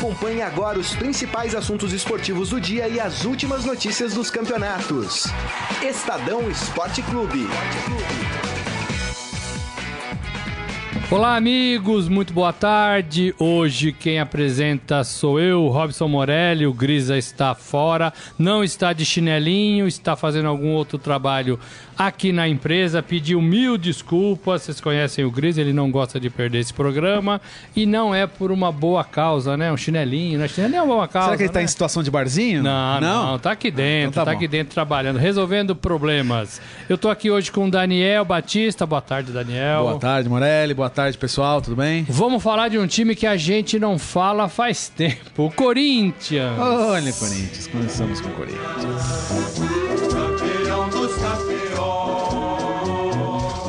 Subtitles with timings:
[0.00, 5.26] Acompanhe agora os principais assuntos esportivos do dia e as últimas notícias dos campeonatos.
[5.82, 7.46] Estadão Esporte Clube.
[11.10, 13.34] Olá, amigos, muito boa tarde.
[13.38, 16.66] Hoje quem apresenta sou eu, Robson Morelli.
[16.66, 21.58] O Grisa está fora, não está de chinelinho, está fazendo algum outro trabalho
[22.06, 23.02] aqui na empresa.
[23.02, 24.62] Pediu mil desculpas.
[24.62, 27.40] Vocês conhecem o Gris, ele não gosta de perder esse programa.
[27.76, 29.70] E não é por uma boa causa, né?
[29.70, 30.48] Um chinelinho, né?
[30.48, 31.26] Chinelinho é uma boa causa.
[31.26, 31.64] Será que ele está né?
[31.64, 32.62] em situação de barzinho?
[32.62, 36.60] Não, não, não, tá aqui dentro, então tá, tá aqui dentro trabalhando, resolvendo problemas.
[36.88, 38.86] Eu tô aqui hoje com o Daniel Batista.
[38.86, 39.82] Boa tarde, Daniel.
[39.82, 40.72] Boa tarde, Morelli.
[40.72, 41.60] Boa tarde, pessoal.
[41.60, 42.06] Tudo bem?
[42.08, 45.44] Vamos falar de um time que a gente não fala faz tempo.
[45.44, 46.58] O Corinthians.
[46.58, 47.66] Olha, Corinthians.
[47.66, 49.89] Começamos com o Corinthians.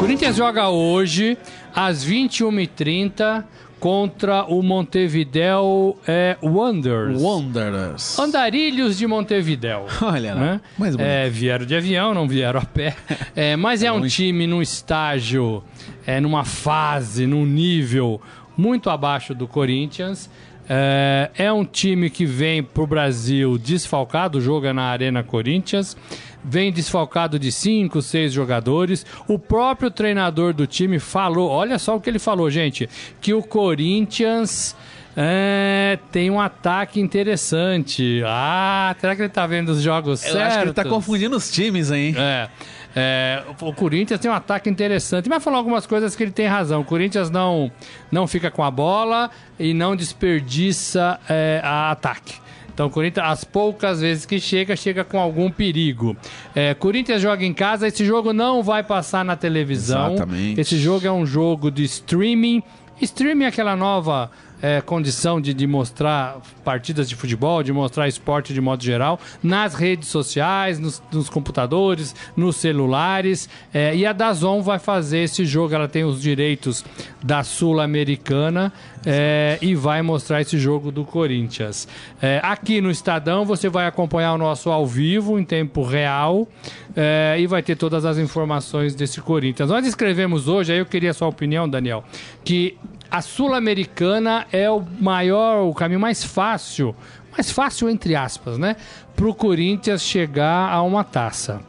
[0.02, 1.38] Corinthians joga hoje
[1.76, 3.44] às 21h30
[3.80, 7.22] contra o Montevideo é, Wanderers.
[7.22, 8.18] Wanderers.
[8.18, 9.86] Andarilhos de Montevideo.
[10.02, 10.42] Olha lá.
[10.42, 10.62] Né?
[10.76, 12.96] Mais é, vieram de avião, não vieram a pé.
[13.36, 15.64] É, mas é um time num estágio,
[16.04, 18.20] é, numa fase, num nível
[18.58, 20.28] muito abaixo do Corinthians.
[20.74, 25.98] É, é um time que vem para o Brasil desfalcado, joga na Arena Corinthians
[26.44, 29.06] vem desfalcado de cinco, seis jogadores.
[29.28, 33.44] O próprio treinador do time falou, olha só o que ele falou, gente, que o
[33.44, 34.76] Corinthians
[35.16, 38.22] é, tem um ataque interessante.
[38.26, 40.48] Ah, será que ele tá vendo os jogos Eu certos?
[40.48, 42.16] acho que ele tá confundindo os times, hein?
[42.18, 42.50] É.
[42.96, 45.30] É, o Corinthians tem um ataque interessante.
[45.30, 46.82] Vai falar algumas coisas que ele tem razão.
[46.82, 47.72] O Corinthians não,
[48.12, 52.36] não fica com a bola e não desperdiça é, a ataque.
[52.74, 56.16] Então, o Corinthians, as poucas vezes que chega, chega com algum perigo.
[56.56, 60.14] É, Corinthians joga em casa, esse jogo não vai passar na televisão.
[60.14, 60.60] Exatamente.
[60.60, 62.64] Esse jogo é um jogo de streaming.
[63.02, 64.32] Streaming é aquela nova
[64.62, 69.74] é, condição de, de mostrar partidas de futebol, de mostrar esporte de modo geral, nas
[69.74, 73.50] redes sociais, nos, nos computadores, nos celulares.
[73.74, 76.86] É, e a Dazon vai fazer esse jogo, ela tem os direitos
[77.24, 78.72] da Sul-Americana
[79.06, 81.88] é, e vai mostrar esse jogo do Corinthians.
[82.22, 86.48] É, aqui no Estadão você vai acompanhar o nosso ao vivo, em tempo real,
[86.96, 89.70] é, e vai ter todas as informações desse Corinthians.
[89.70, 92.04] Nós escrevemos hoje, aí eu queria a sua opinião, Daniel,
[92.44, 92.78] que
[93.12, 96.96] a Sul-Americana é o maior, o caminho mais fácil,
[97.32, 98.78] mais fácil entre aspas, né?
[99.16, 101.62] Para o Corinthians chegar a uma taça.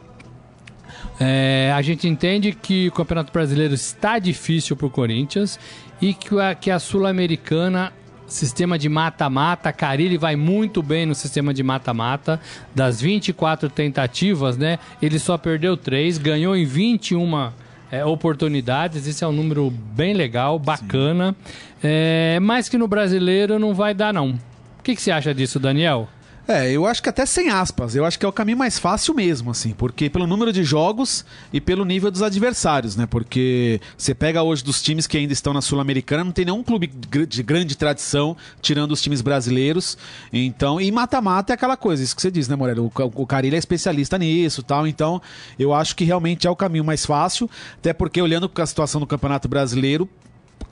[1.19, 5.59] É, a gente entende que o Campeonato Brasileiro está difícil para o Corinthians
[6.01, 7.91] e que a, que a Sul-Americana
[8.25, 12.41] sistema de mata-mata, Carilli vai muito bem no sistema de mata-mata.
[12.73, 14.79] Das 24 tentativas, né?
[15.01, 17.51] Ele só perdeu 3, ganhou em 21
[17.93, 19.05] é, oportunidades.
[19.05, 21.35] Esse é um número bem legal, bacana.
[21.83, 24.31] É, mas que no brasileiro não vai dar, não.
[24.79, 26.09] O que, que você acha disso, Daniel?
[26.45, 29.13] É, eu acho que até sem aspas, eu acho que é o caminho mais fácil
[29.13, 31.23] mesmo, assim, porque pelo número de jogos
[31.53, 33.05] e pelo nível dos adversários, né?
[33.05, 36.87] Porque você pega hoje dos times que ainda estão na Sul-Americana, não tem nenhum clube
[36.87, 39.97] de grande tradição, tirando os times brasileiros.
[40.33, 42.81] Então, e mata-mata é aquela coisa, isso que você diz, né, Morelli?
[42.81, 45.21] O, o Carilho é especialista nisso tal, então
[45.57, 48.99] eu acho que realmente é o caminho mais fácil, até porque olhando para a situação
[48.99, 50.09] do Campeonato Brasileiro,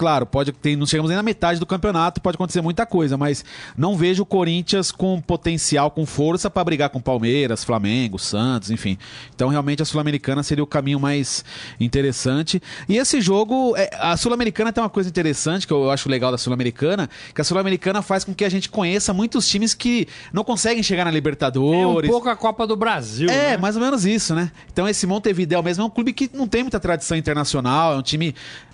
[0.02, 3.46] claro, pode ter, não chegamos nem na metade do campeonato, pode acontecer muita coisa, mas
[3.78, 8.98] não vejo o Corinthians com potencial, com força para brigar com Palmeiras, Flamengo, Santos, enfim.
[9.36, 11.46] Então realmente a Sul-Americana seria o caminho mais
[11.80, 12.60] interessante.
[12.90, 16.38] E esse jogo, é, a Sul-Americana tem uma coisa interessante que eu acho legal da
[16.40, 20.82] Sul-Americana, que a Sul-Americana faz com que a gente conheça muitos times que não conseguem
[20.82, 22.10] chegar na Libertadores.
[22.10, 23.30] É um pouco a Copa do Brasil.
[23.30, 23.58] É, né?
[23.58, 24.52] mais ou menos isso, né?
[24.74, 28.02] Então esse Montevideo mesmo é um clube que não tem muita tradição internacional, é um
[28.02, 28.34] time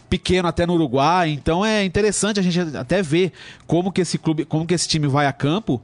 [0.09, 3.31] pequeno até no Uruguai, então é interessante a gente até ver
[3.65, 5.81] como que esse clube, como que esse time vai a campo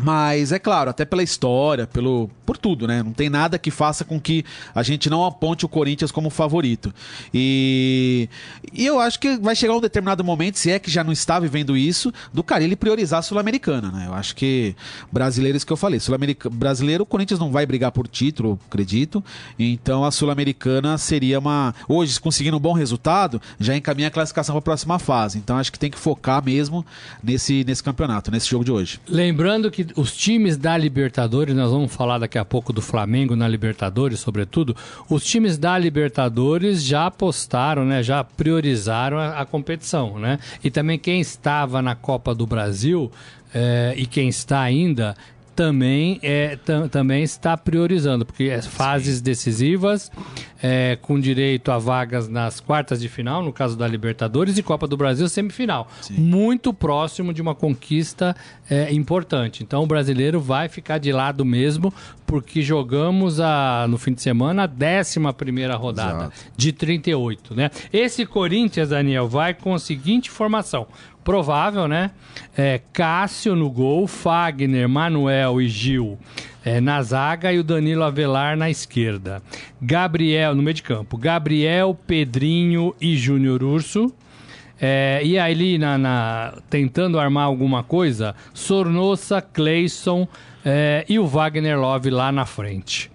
[0.00, 3.02] mas é claro, até pela história, pelo por tudo, né?
[3.02, 6.94] Não tem nada que faça com que a gente não aponte o Corinthians como favorito.
[7.34, 8.28] E,
[8.72, 11.40] e eu acho que vai chegar um determinado momento, se é que já não está
[11.40, 14.04] vivendo isso, do Carilli priorizar a Sul-Americana, né?
[14.06, 14.76] Eu acho que
[15.10, 16.16] brasileiros que eu falei, sul
[16.52, 19.24] brasileiro, o Corinthians não vai brigar por título, acredito.
[19.58, 24.60] Então a Sul-Americana seria uma hoje conseguindo um bom resultado, já encaminha a classificação para
[24.60, 25.38] a próxima fase.
[25.38, 26.84] Então acho que tem que focar mesmo
[27.22, 29.00] nesse nesse campeonato, nesse jogo de hoje.
[29.08, 33.46] Lembrando que os times da Libertadores, nós vamos falar daqui a pouco do Flamengo na
[33.46, 34.74] Libertadores, sobretudo,
[35.08, 40.38] os times da Libertadores já apostaram, né, já priorizaram a, a competição, né?
[40.62, 43.10] E também quem estava na Copa do Brasil
[43.54, 45.16] é, e quem está ainda
[45.56, 46.58] também, é,
[46.90, 50.12] também está priorizando, porque é fases decisivas,
[50.62, 54.86] é, com direito a vagas nas quartas de final, no caso da Libertadores, e Copa
[54.86, 55.88] do Brasil semifinal.
[56.02, 56.14] Sim.
[56.14, 58.36] Muito próximo de uma conquista
[58.68, 59.62] é, importante.
[59.62, 61.92] Então o brasileiro vai ficar de lado mesmo,
[62.26, 65.18] porque jogamos a, no fim de semana a 11
[65.78, 66.32] rodada Exato.
[66.54, 67.54] de 38.
[67.54, 67.70] Né?
[67.90, 70.86] Esse Corinthians, Daniel, vai com a seguinte formação
[71.26, 72.12] provável, né?
[72.56, 76.16] É, Cássio no gol, Fagner, Manuel e Gil
[76.64, 79.42] é, na zaga e o Danilo Avelar na esquerda.
[79.82, 84.06] Gabriel, no meio de campo, Gabriel, Pedrinho e Júnior Urso.
[84.80, 90.28] É, e aí, na, na, tentando armar alguma coisa, Sornosa, Cleison
[90.64, 93.10] é, e o Wagner Love lá na frente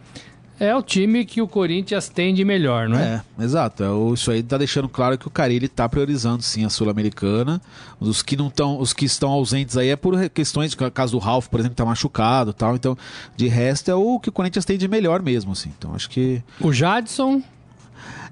[0.62, 3.24] é o time que o Corinthians tem de melhor, não é?
[3.40, 3.84] É, exato.
[3.84, 7.60] É, isso aí tá deixando claro que o Carilli tá priorizando sim a Sul-Americana.
[8.00, 11.48] Os que não estão, os que estão ausentes aí é por questões, caso do Ralf,
[11.48, 12.76] por exemplo, tá machucado, tal.
[12.76, 12.96] Então,
[13.36, 15.74] de resto é o que o Corinthians tem de melhor mesmo, assim.
[15.76, 17.42] Então, acho que o Jadson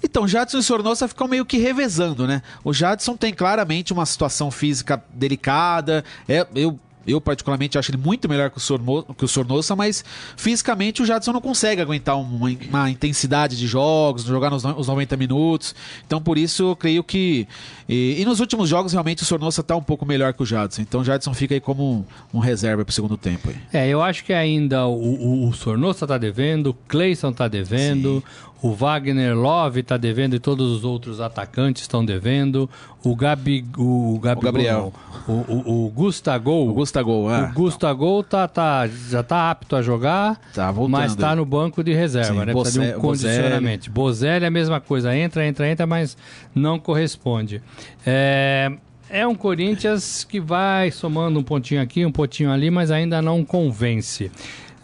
[0.03, 2.41] então, Jadson e Sornosa ficam meio que revezando, né?
[2.63, 6.05] O Jadson tem claramente uma situação física delicada.
[6.27, 10.04] É, eu eu, particularmente, acho ele muito melhor que o, Sorno, que o Sornosa, mas
[10.36, 15.18] fisicamente o Jadson não consegue aguentar uma, uma intensidade de jogos, jogar nos, nos 90
[15.18, 15.74] minutos.
[16.06, 17.48] Então, por isso, eu creio que.
[17.88, 20.81] E, e nos últimos jogos, realmente, o Sornosa está um pouco melhor que o Jadson.
[20.81, 23.50] Então, o Jadson fica aí como um, um reserva para o segundo tempo.
[23.50, 23.56] Aí.
[23.74, 28.24] É, eu acho que ainda o, o, o Sornosa está devendo, o Cleison está devendo,
[28.25, 28.49] Sim.
[28.61, 32.69] O Wagner Love está devendo e todos os outros atacantes estão devendo.
[33.03, 34.94] O, Gabi, o, Gabi, o Gabriel.
[35.25, 36.67] O, o, o Gustagol.
[36.67, 37.44] O Gustagol, é.
[37.44, 41.94] O Gustagol tá, tá, já está apto a jogar, tá mas está no banco de
[41.94, 42.53] reserva, Sim, né?
[42.53, 43.89] Precisa de um condicionamento.
[43.89, 45.15] Bozelli é a mesma coisa.
[45.15, 46.17] Entra, entra, entra, mas
[46.53, 47.62] não corresponde.
[48.05, 48.73] É,
[49.09, 53.45] é um Corinthians que vai somando um pontinho aqui, um pontinho ali, mas ainda não
[53.45, 54.29] convence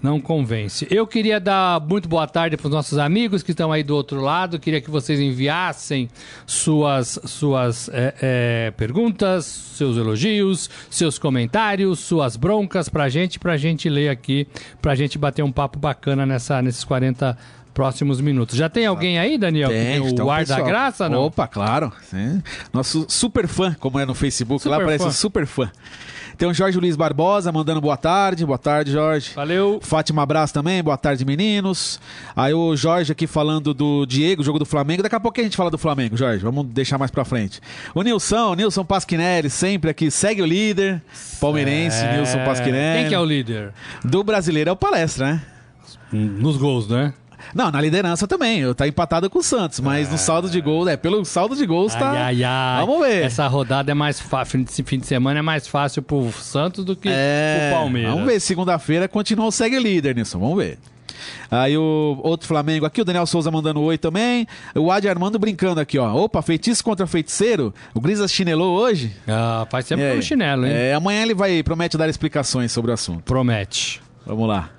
[0.06, 0.88] não convence.
[0.92, 4.22] Eu queria dar muito boa tarde para os nossos amigos que estão aí do outro
[4.22, 4.60] lado.
[4.60, 6.07] Queria que vocês enviassem
[6.46, 13.54] suas, suas é, é, perguntas, seus elogios, seus comentários, suas broncas para a gente, para
[13.54, 14.48] a gente ler aqui,
[14.80, 17.36] para a gente bater um papo bacana nessa, nesses 40
[17.74, 18.56] próximos minutos.
[18.56, 19.69] Já tem alguém aí, Daniel?
[19.69, 21.24] Tem, o então, ar da graça, não?
[21.24, 21.92] Opa, claro.
[22.04, 22.44] Sim.
[22.72, 24.84] Nosso super fã, como é no Facebook, super lá fã.
[24.84, 25.72] aparece super fã.
[26.38, 28.46] Tem o Jorge Luiz Barbosa mandando boa tarde.
[28.46, 29.32] Boa tarde, Jorge.
[29.36, 29.80] Valeu.
[29.82, 30.84] Fátima Abraço também.
[30.84, 32.00] Boa tarde, meninos.
[32.36, 35.02] Aí o Jorge aqui falando do Diego, jogo do Flamengo.
[35.02, 36.44] Daqui a pouco a gente fala do Flamengo, Jorge.
[36.44, 37.62] Vamos deixar mais pra frente.
[37.94, 40.12] O Nilson, Nilson Pasquinelli, sempre aqui.
[40.12, 41.02] Segue o líder.
[41.40, 42.18] Palmeirense, é...
[42.18, 43.00] Nilson Pasquinelli.
[43.02, 43.72] Quem que é o líder?
[44.04, 45.42] Do brasileiro é o Palestra, né?
[46.12, 47.14] Nos gols, né?
[47.53, 48.74] Não, na liderança também.
[48.74, 50.12] Tá empatado com o Santos, mas é.
[50.12, 52.12] no saldo de gols, é, pelo saldo de gols tá.
[52.12, 52.86] Ai, ai.
[52.86, 53.24] Vamos ver.
[53.24, 56.95] Essa rodada é mais fácil, esse fim de semana é mais fácil pro Santos do
[56.95, 57.69] que é.
[57.69, 58.12] pro Palmeiras.
[58.12, 60.77] Vamos ver, segunda-feira continua o segue líder nisso, vamos ver.
[61.50, 64.47] Aí o outro Flamengo aqui, o Daniel Souza mandando oi também.
[64.74, 66.13] O Adi Armando brincando aqui, ó.
[66.13, 67.74] Opa, feitiço contra feiticeiro.
[67.94, 69.15] O Grisa chinelou hoje.
[69.27, 70.74] Ah, faz tempo no chinelo, hein?
[70.74, 73.24] É, amanhã ele vai, promete dar explicações sobre o assunto.
[73.24, 74.01] Promete.
[74.25, 74.69] Vamos lá.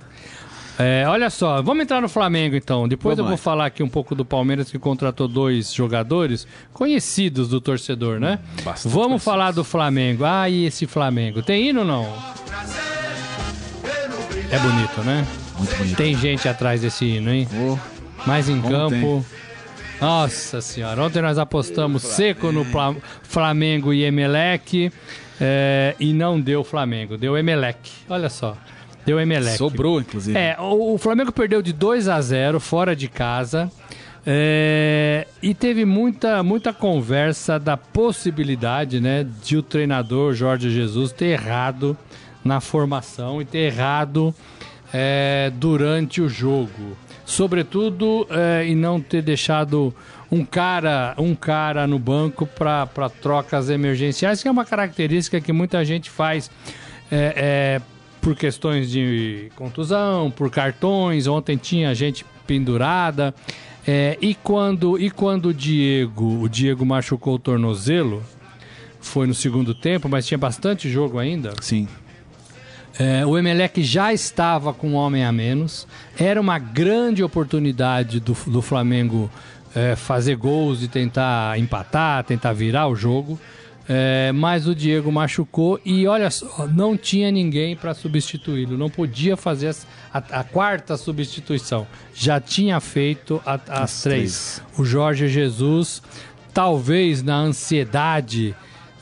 [0.79, 2.87] É, olha só, vamos entrar no Flamengo então.
[2.87, 7.49] Depois vamos eu vou falar aqui um pouco do Palmeiras que contratou dois jogadores conhecidos
[7.49, 8.39] do torcedor, né?
[8.63, 9.25] Bastante vamos conhecidos.
[9.25, 10.25] falar do Flamengo.
[10.25, 11.43] Ah, e esse Flamengo?
[11.43, 12.05] Tem hino ou não?
[14.51, 15.27] É bonito, né?
[15.59, 15.97] Muito bonito.
[15.97, 17.49] Tem gente atrás desse hino, hein?
[17.55, 17.79] Oh,
[18.27, 19.25] Mas em campo.
[20.01, 22.67] Nossa senhora, ontem nós apostamos seco no
[23.23, 24.93] Flamengo e Emelec
[25.41, 27.91] é, e não deu Flamengo, deu Emelec.
[28.09, 28.57] Olha só.
[29.07, 29.57] Deu Emelec.
[29.57, 30.37] Sobrou, inclusive.
[30.37, 33.71] É, o, Flamengo perdeu de 2 a 0 fora de casa.
[34.27, 41.27] É, e teve muita, muita conversa da possibilidade né, de o treinador Jorge Jesus ter
[41.27, 41.97] errado
[42.45, 44.35] na formação e ter errado
[44.93, 46.97] é, durante o jogo.
[47.25, 49.95] Sobretudo, é, e não ter deixado
[50.31, 55.85] um cara, um cara no banco para trocas emergenciais, que é uma característica que muita
[55.85, 56.51] gente faz.
[57.11, 57.96] É, é
[58.27, 61.29] por questões de contusão, por cartões.
[61.29, 63.33] Ontem tinha gente pendurada.
[63.87, 68.21] É, e quando e quando o Diego, o Diego machucou o tornozelo,
[69.01, 71.55] foi no segundo tempo, mas tinha bastante jogo ainda.
[71.61, 71.87] Sim.
[72.99, 75.87] É, o Emelec já estava com um homem a menos.
[76.19, 79.31] Era uma grande oportunidade do, do Flamengo
[79.73, 83.39] é, fazer gols e tentar empatar, tentar virar o jogo.
[83.89, 89.37] É, mas o Diego machucou e olha só, não tinha ninguém para substituí-lo, não podia
[89.37, 89.75] fazer
[90.13, 91.87] a, a, quarta substituição.
[92.13, 94.63] Já tinha feito a, as, as três.
[94.63, 94.63] três.
[94.77, 96.03] O Jorge Jesus,
[96.53, 98.57] talvez na ansiedade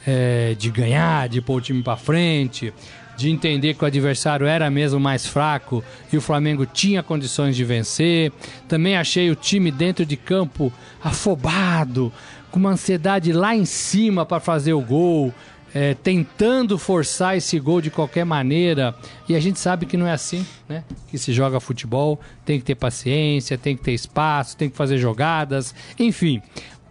[0.07, 2.73] é, de ganhar, de pôr o time para frente,
[3.17, 7.65] de entender que o adversário era mesmo mais fraco e o Flamengo tinha condições de
[7.65, 8.33] vencer.
[8.69, 10.73] Também achei o time dentro de campo
[11.03, 12.13] afobado,
[12.55, 15.35] com uma ansiedade lá em cima para fazer o gol
[15.75, 18.95] é, tentando forçar esse gol de qualquer maneira.
[19.29, 20.85] E a gente sabe que não é assim, né?
[21.09, 24.99] Que se joga futebol, tem que ter paciência, tem que ter espaço, tem que fazer
[24.99, 26.41] jogadas, enfim.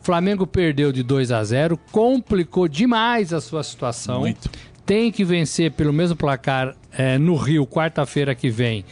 [0.02, 4.20] O Flamengo perdeu de 2 a 0, complicou demais a sua situação.
[4.20, 4.50] Muito.
[4.86, 8.84] Tem que vencer pelo mesmo placar é, no Rio, quarta-feira que vem,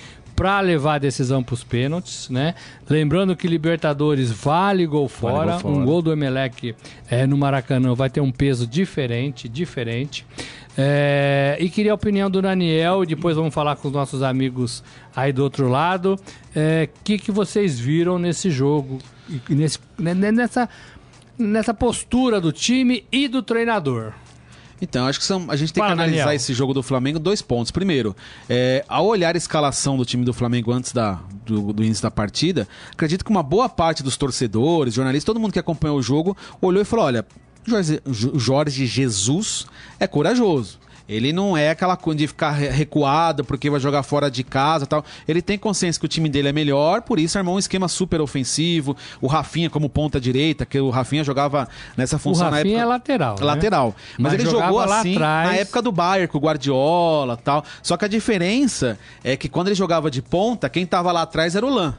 [0.41, 2.55] para levar a decisão para os pênaltis, né?
[2.89, 5.75] Lembrando que Libertadores vale gol fora, vale gol fora.
[5.75, 6.75] um gol do Emelec
[7.07, 10.25] é, no Maracanã vai ter um peso diferente, diferente.
[10.75, 14.83] É, e queria a opinião do Daniel, depois vamos falar com os nossos amigos
[15.15, 16.15] aí do outro lado.
[16.15, 16.19] O
[16.55, 18.97] é, que, que vocês viram nesse jogo,
[19.47, 20.67] nesse, né, nessa,
[21.37, 24.13] nessa postura do time e do treinador?
[24.81, 26.35] Então, acho que são, a gente tem Fala, que analisar Daniel.
[26.35, 27.71] esse jogo do Flamengo dois pontos.
[27.71, 28.15] Primeiro,
[28.49, 32.09] é, ao olhar a escalação do time do Flamengo antes da, do, do, início da
[32.09, 36.35] partida, acredito que uma boa parte dos torcedores, jornalistas, todo mundo que acompanhou o jogo,
[36.59, 37.25] olhou e falou: olha,
[37.63, 39.67] Jorge, Jorge Jesus
[39.99, 40.79] é corajoso.
[41.07, 45.03] Ele não é aquela coisa de ficar recuado porque vai jogar fora de casa tal.
[45.27, 48.21] Ele tem consciência que o time dele é melhor, por isso armou um esquema super
[48.21, 48.95] ofensivo.
[49.19, 51.67] O Rafinha como ponta direita, que o Rafinha jogava
[51.97, 52.83] nessa função o Rafinha na época.
[52.83, 53.35] é lateral.
[53.39, 53.45] Né?
[53.45, 53.95] Lateral.
[54.17, 55.49] Mas, Mas ele jogou assim atrás...
[55.49, 57.63] na época do Bayern, com o Guardiola tal.
[57.81, 61.55] Só que a diferença é que quando ele jogava de ponta, quem tava lá atrás
[61.55, 61.95] era o Lan.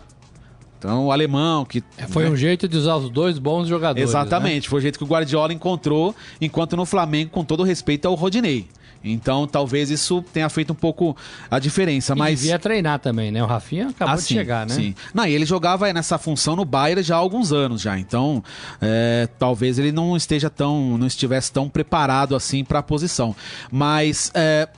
[0.82, 1.82] Então, o alemão que.
[1.96, 2.30] É, foi né?
[2.30, 4.08] um jeito de usar os dois bons jogadores.
[4.08, 4.68] Exatamente, né?
[4.68, 8.14] foi o jeito que o Guardiola encontrou, enquanto no Flamengo, com todo respeito, é o
[8.14, 8.66] Rodinei.
[9.04, 11.16] Então, talvez isso tenha feito um pouco
[11.50, 12.14] a diferença.
[12.14, 13.42] E mas devia treinar também, né?
[13.42, 14.74] O Rafinha acabou ah, de chegar, né?
[14.74, 14.94] Sim.
[15.12, 17.98] Não, e ele jogava nessa função no Bayern já há alguns anos já.
[17.98, 18.42] Então,
[18.80, 23.34] é, talvez ele não esteja tão, não estivesse tão preparado assim para a posição.
[23.70, 24.68] Mas é,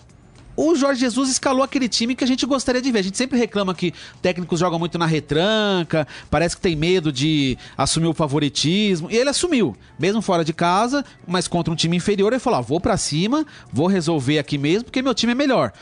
[0.57, 3.01] o Jorge Jesus escalou aquele time que a gente gostaria de ver.
[3.01, 3.93] A gente sempre reclama que
[4.23, 9.11] técnicos jogam muito na retranca, parece que tem medo de assumir o favoritismo.
[9.11, 12.63] E ele assumiu, mesmo fora de casa, mas contra um time inferior, ele falou: ah,
[12.63, 15.73] vou para cima, vou resolver aqui mesmo, porque meu time é melhor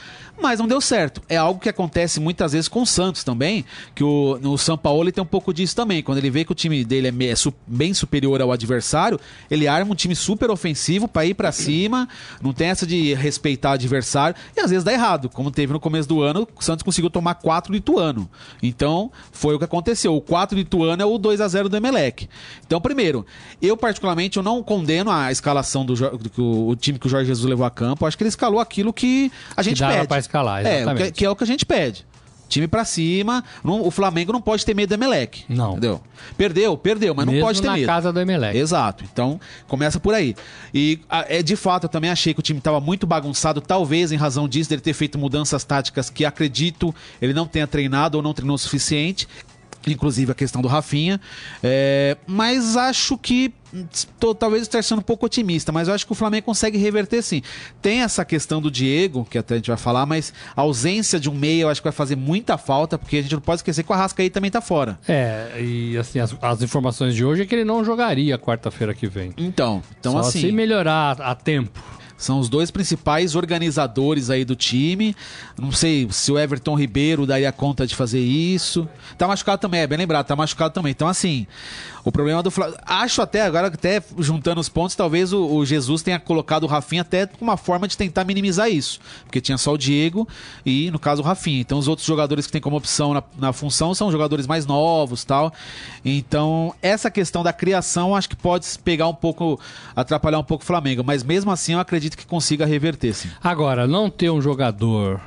[0.43, 1.23] mas não deu certo.
[1.29, 5.05] É algo que acontece muitas vezes com o Santos também, que o, no São Paulo
[5.05, 6.03] ele tem um pouco disso também.
[6.03, 9.19] Quando ele vê que o time dele é, é su, bem superior ao adversário,
[9.51, 12.09] ele arma um time super ofensivo para ir para cima,
[12.43, 15.81] não tem essa de respeitar o adversário, e às vezes dá errado, como teve no
[15.81, 18.29] começo do ano, o Santos conseguiu tomar 4 do Ituano.
[18.63, 20.17] Então, foi o que aconteceu.
[20.17, 22.29] O 4 do Ituano é o 2 a 0 do Emelec.
[22.67, 23.25] Então, primeiro,
[23.61, 27.29] eu particularmente eu não condeno a escalação do, do, do o time que o Jorge
[27.29, 28.05] Jesus levou a campo.
[28.07, 31.03] Acho que ele escalou aquilo que a gente que pede escalar, exatamente.
[31.03, 32.07] É, que, que é o que a gente pede
[32.53, 33.43] time para cima.
[33.65, 35.45] Não, o Flamengo não pode ter medo do Emelec.
[35.49, 35.73] Não.
[35.73, 36.01] Entendeu?
[36.37, 37.87] Perdeu, perdeu, mas Mesmo não pode ter na medo.
[37.87, 38.57] na casa do Emelec.
[38.57, 39.05] Exato.
[39.11, 40.37] Então, começa por aí.
[40.73, 44.17] E é de fato, eu também achei que o time estava muito bagunçado, talvez em
[44.17, 48.35] razão disso, dele ter feito mudanças táticas que acredito ele não tenha treinado ou não
[48.35, 49.27] treinou o suficiente
[49.91, 51.21] inclusive a questão do Rafinha.
[51.63, 53.53] É, mas acho que
[54.21, 57.23] tô, talvez esteja sendo um pouco otimista, mas eu acho que o Flamengo consegue reverter
[57.23, 57.43] sim.
[57.81, 61.31] Tem essa questão do Diego, que até a gente vai falar, mas a ausência de
[61.31, 63.83] um meia eu acho que vai fazer muita falta, porque a gente não pode esquecer
[63.83, 64.99] que o Arrasca aí também tá fora.
[65.09, 69.07] É, e assim, as, as informações de hoje é que ele não jogaria quarta-feira que
[69.07, 69.33] vem.
[69.37, 70.41] Então, então Só assim.
[70.41, 71.82] Se melhorar a tempo.
[72.23, 75.15] São os dois principais organizadores aí do time.
[75.59, 78.89] Não sei se o Everton Ribeiro daria conta de fazer isso.
[79.19, 80.93] Tá machucado também, é bem lembrado, tá machucado também.
[80.93, 81.47] Então, assim,
[82.05, 82.79] o problema do Flamengo.
[82.85, 87.03] Acho até, agora, até juntando os pontos, talvez o, o, Jesus tenha colocado o Rafinha
[87.03, 89.01] até com uma forma de tentar minimizar isso.
[89.25, 90.29] Porque tinha só o Diego
[90.65, 91.61] e, no caso, o Rafinha.
[91.61, 95.25] Então, os outros jogadores que tem como opção na, na função são jogadores mais novos
[95.25, 95.53] tal.
[96.05, 99.61] Então, essa questão da criação acho que pode pegar um pouco,
[99.95, 101.05] atrapalhar um pouco o Flamengo.
[101.05, 103.29] Mas mesmo assim, eu acredito que consiga reverter, sim.
[103.43, 105.21] Agora, não ter um jogador.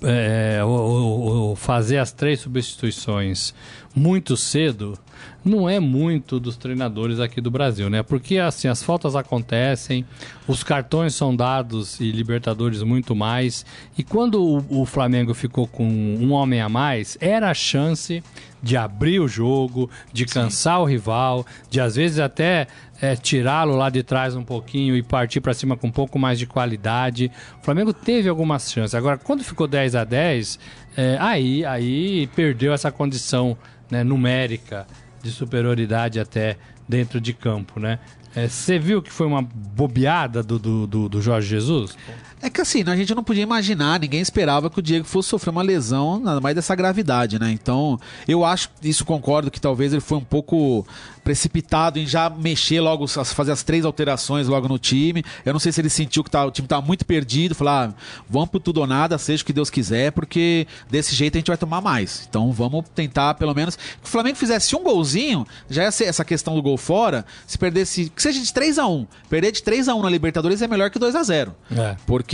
[0.00, 3.52] É, o, o, fazer as três substituições
[3.92, 4.96] muito cedo
[5.44, 8.02] não é muito dos treinadores aqui do Brasil, né?
[8.02, 10.04] Porque assim, as faltas acontecem,
[10.46, 13.64] os cartões são dados e Libertadores muito mais.
[13.96, 18.22] E quando o, o Flamengo ficou com um homem a mais, era a chance
[18.62, 20.82] de abrir o jogo, de cansar Sim.
[20.82, 22.66] o rival, de às vezes até
[23.00, 26.38] é, tirá-lo lá de trás um pouquinho e partir para cima com um pouco mais
[26.38, 27.30] de qualidade.
[27.60, 28.94] O Flamengo teve algumas chances.
[28.94, 30.58] Agora, quando ficou 10 a 10,
[30.96, 33.56] é, aí, aí perdeu essa condição
[33.90, 34.86] né, numérica
[35.22, 36.56] de superioridade até
[36.88, 37.98] dentro de campo, né?
[38.34, 41.96] É, você viu que foi uma bobeada do, do, do, do Jorge Jesus?
[42.40, 45.50] É que assim, a gente não podia imaginar, ninguém esperava que o Diego fosse sofrer
[45.50, 47.50] uma lesão, nada mais dessa gravidade, né?
[47.50, 50.86] Então, eu acho, isso concordo, que talvez ele foi um pouco
[51.28, 55.22] precipitado em já mexer logo, fazer as três alterações logo no time.
[55.44, 57.94] Eu não sei se ele sentiu que tá, o time estava muito perdido, falar, ah,
[58.28, 61.48] vamos pro tudo ou nada, seja o que Deus quiser, porque desse jeito a gente
[61.48, 62.26] vai tomar mais.
[62.28, 66.24] Então vamos tentar, pelo menos, que o Flamengo fizesse um golzinho, já ia ser essa
[66.24, 69.88] questão do gol fora, se perdesse, que seja de 3 a 1 Perder de 3
[69.88, 71.96] a 1 na Libertadores é melhor que 2 a 0 é.
[72.06, 72.27] Porque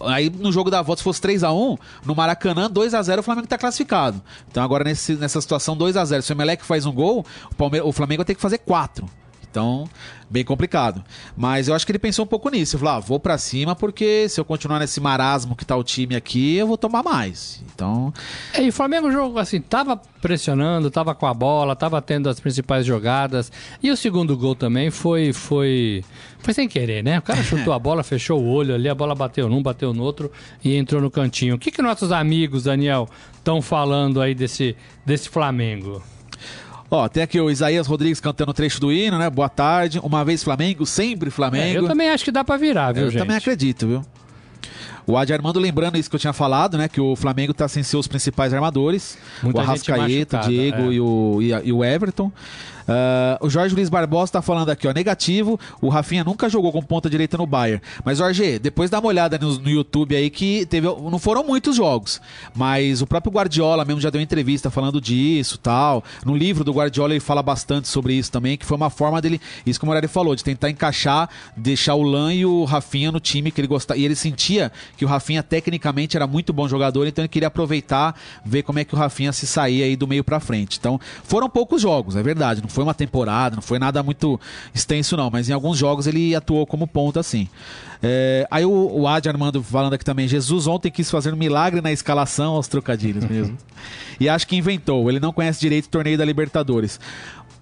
[0.00, 3.20] aí no jogo da volta, se fosse 3 a 1 no Maracanã, 2 a 0
[3.20, 4.22] o Flamengo está classificado.
[4.50, 7.54] Então agora nesse, nessa situação 2 a 0 se o Emelec faz um gol, o,
[7.54, 9.06] Palmeiras, o Flamengo vai ter que fazer 4.
[9.50, 9.84] Então,
[10.30, 11.04] bem complicado.
[11.36, 12.76] Mas eu acho que ele pensou um pouco nisso.
[12.76, 15.82] Ele falou: ah, vou para cima porque se eu continuar nesse marasmo que tá o
[15.82, 17.60] time aqui, eu vou tomar mais.
[17.74, 18.14] Então.
[18.54, 22.38] É, e o Flamengo jogo assim, tava pressionando, tava com a bola, tava tendo as
[22.38, 23.50] principais jogadas.
[23.82, 26.04] E o segundo gol também foi foi
[26.38, 27.18] foi sem querer, né?
[27.18, 30.04] O cara chutou a bola, fechou o olho ali, a bola bateu num, bateu no
[30.04, 30.30] outro
[30.64, 31.56] e entrou no cantinho.
[31.56, 36.00] O que que nossos amigos, Daniel, estão falando aí desse desse Flamengo?
[36.90, 39.30] Ó, tem aqui o Isaías Rodrigues cantando o trecho do hino, né?
[39.30, 40.00] Boa tarde.
[40.02, 41.78] Uma vez Flamengo, sempre Flamengo.
[41.78, 43.18] É, eu também acho que dá pra virar, viu, eu gente?
[43.18, 44.02] Eu também acredito, viu?
[45.06, 46.88] O Adi Armando lembrando isso que eu tinha falado, né?
[46.88, 49.18] Que o Flamengo tá sem seus principais armadores.
[49.42, 50.92] Muita o Arrascaeta, o Diego é.
[50.92, 52.32] e, o, e, e o Everton.
[52.90, 55.58] Uh, o Jorge Luiz Barbosa está falando aqui, ó, negativo.
[55.80, 57.80] O Rafinha nunca jogou com ponta direita no Bayern.
[58.04, 60.88] Mas, Jorge, depois dá uma olhada no, no, YouTube aí que teve.
[60.88, 62.20] Não foram muitos jogos.
[62.52, 66.02] Mas o próprio Guardiola mesmo já deu entrevista falando disso tal.
[66.24, 69.40] No livro do Guardiola ele fala bastante sobre isso também, que foi uma forma dele,
[69.64, 73.20] isso como o Morelli falou, de tentar encaixar, deixar o Lan e o Rafinha no
[73.20, 73.98] time que ele gostava.
[74.00, 78.14] E ele sentia que o Rafinha tecnicamente era muito bom jogador, então ele queria aproveitar,
[78.44, 80.76] ver como é que o Rafinha se saía aí do meio para frente.
[80.78, 82.60] Então, foram poucos jogos, é verdade.
[82.60, 84.38] Não foi uma temporada, não foi nada muito
[84.74, 87.48] extenso, não, mas em alguns jogos ele atuou como ponta, assim.
[88.02, 91.80] É, aí o, o Adi Armando falando aqui também, Jesus ontem quis fazer um milagre
[91.80, 93.56] na escalação aos trocadilhos mesmo.
[94.20, 97.00] e acho que inventou, ele não conhece direito o torneio da Libertadores.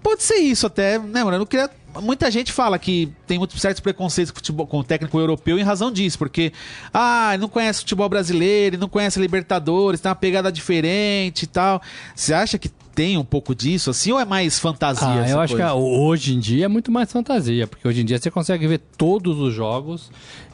[0.01, 1.35] Pode ser isso até, né, mano?
[1.35, 1.69] Eu não queria
[2.01, 5.63] muita gente fala que tem muitos certos preconceitos com, futebol, com o técnico europeu em
[5.63, 6.53] razão disso, porque
[6.93, 11.47] ah, não conhece o futebol brasileiro, não conhece a Libertadores, tem uma pegada diferente e
[11.47, 11.81] tal.
[12.15, 15.07] Você acha que tem um pouco disso, assim, ou é mais fantasia?
[15.07, 15.71] Ah, eu acho coisa?
[15.71, 18.79] que hoje em dia é muito mais fantasia, porque hoje em dia você consegue ver
[18.97, 20.11] todos os jogos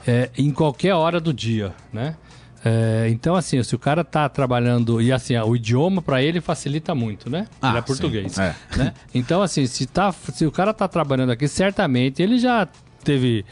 [0.08, 2.16] é, em qualquer hora do dia, né?
[2.67, 5.00] É, então, assim, se o cara tá trabalhando.
[5.00, 7.48] E assim, o idioma para ele facilita muito, né?
[7.61, 8.40] Ah, ele é português.
[8.40, 8.55] É.
[8.75, 8.94] Né?
[9.13, 12.68] Então, assim, se, tá, se o cara tá trabalhando aqui, certamente ele já
[13.03, 13.46] teve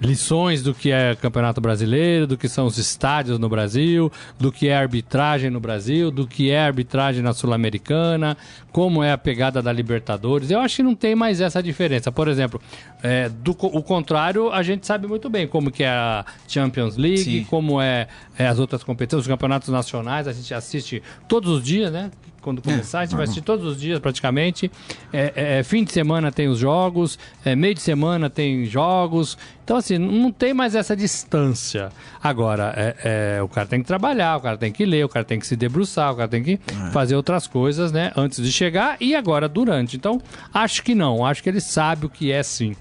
[0.00, 4.68] lições do que é Campeonato Brasileiro, do que são os estádios no Brasil, do que
[4.68, 8.36] é arbitragem no Brasil, do que é arbitragem na Sul-Americana,
[8.72, 10.50] como é a pegada da Libertadores.
[10.50, 12.12] Eu acho que não tem mais essa diferença.
[12.12, 12.60] Por exemplo,
[13.02, 17.18] é, do o contrário, a gente sabe muito bem como que é a Champions League,
[17.18, 17.44] Sim.
[17.44, 21.92] como é, é, as outras competições, os campeonatos nacionais, a gente assiste todos os dias,
[21.92, 22.10] né?
[22.46, 23.00] Quando começar.
[23.00, 24.70] A gente vai assistir todos os dias praticamente.
[25.12, 29.36] É, é, é, fim de semana tem os jogos, é, meio de semana tem jogos.
[29.64, 31.90] Então, assim, não tem mais essa distância.
[32.22, 35.24] Agora, é, é, o cara tem que trabalhar, o cara tem que ler, o cara
[35.24, 36.90] tem que se debruçar, o cara tem que é.
[36.92, 38.12] fazer outras coisas, né?
[38.16, 39.96] Antes de chegar e agora durante.
[39.96, 40.22] Então,
[40.54, 41.26] acho que não.
[41.26, 42.76] Acho que ele sabe o que é sim.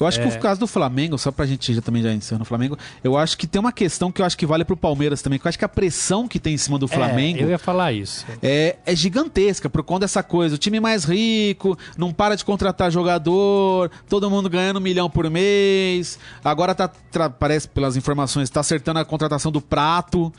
[0.00, 0.26] Eu acho é...
[0.26, 3.16] que o caso do Flamengo, só pra gente já também já encerrar no Flamengo, eu
[3.16, 5.48] acho que tem uma questão que eu acho que vale pro Palmeiras também, que eu
[5.48, 7.40] acho que a pressão que tem em cima do é, Flamengo.
[7.40, 8.24] É, eu ia falar isso.
[8.42, 10.54] É, é gigantesca por conta dessa coisa.
[10.54, 15.28] O time mais rico, não para de contratar jogador, todo mundo ganhando um milhão por
[15.28, 16.18] mês.
[16.44, 16.90] Agora tá,
[17.38, 20.32] parece pelas informações, tá acertando a contratação do prato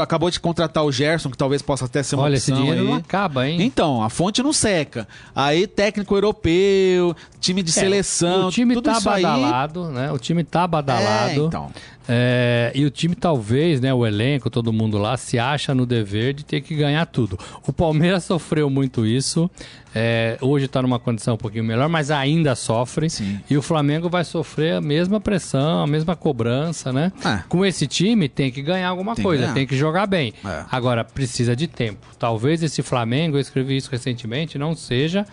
[0.00, 2.86] acabou de contratar o Gerson, que talvez possa até ser uma Olha, esse dinheiro aí.
[2.86, 3.60] não acaba, hein?
[3.62, 5.06] Então, a fonte não seca.
[5.34, 9.92] Aí, técnico europeu, time de é, seleção, o time tudo tá badalado, aí...
[9.92, 10.12] né?
[10.12, 11.44] O time tá badalado.
[11.44, 11.70] É, então.
[12.08, 16.34] É, e o time talvez, né, o elenco, todo mundo lá, se acha no dever
[16.34, 17.38] de ter que ganhar tudo.
[17.66, 19.50] O Palmeiras sofreu muito isso.
[19.94, 23.10] É, hoje está numa condição um pouquinho melhor, mas ainda sofre.
[23.10, 23.40] Sim.
[23.48, 27.12] E o Flamengo vai sofrer a mesma pressão, a mesma cobrança, né?
[27.24, 27.42] É.
[27.48, 30.32] Com esse time tem que ganhar alguma tem coisa, tem que jogar bem.
[30.44, 30.64] É.
[30.70, 32.06] Agora, precisa de tempo.
[32.18, 35.26] Talvez esse Flamengo, eu escrevi isso recentemente, não seja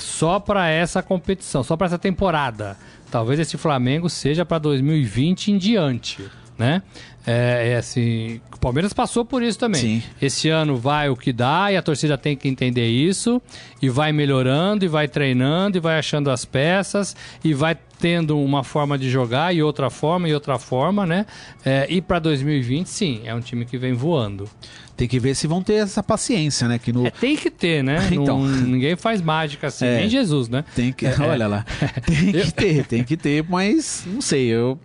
[0.00, 2.76] só para essa competição, só para essa temporada.
[3.10, 6.24] Talvez esse Flamengo seja para 2020 em diante,
[6.58, 6.82] né?
[7.24, 9.80] É, é, assim, o Palmeiras passou por isso também.
[9.80, 10.02] Sim.
[10.20, 13.40] Esse ano vai o que dá e a torcida tem que entender isso
[13.80, 18.64] e vai melhorando e vai treinando e vai achando as peças e vai tendo uma
[18.64, 21.24] forma de jogar e outra forma e outra forma, né?
[21.64, 24.48] É, e para 2020, sim, é um time que vem voando.
[25.02, 26.78] Tem que ver se vão ter essa paciência, né?
[26.78, 27.04] Que no...
[27.04, 28.06] É, tem que ter, né?
[28.12, 28.38] então.
[28.38, 30.64] Não, ninguém faz mágica assim, é, nem Jesus, né?
[30.76, 31.66] Tem que, é, olha lá.
[32.06, 34.78] Tem que ter, tem que ter, mas não sei, eu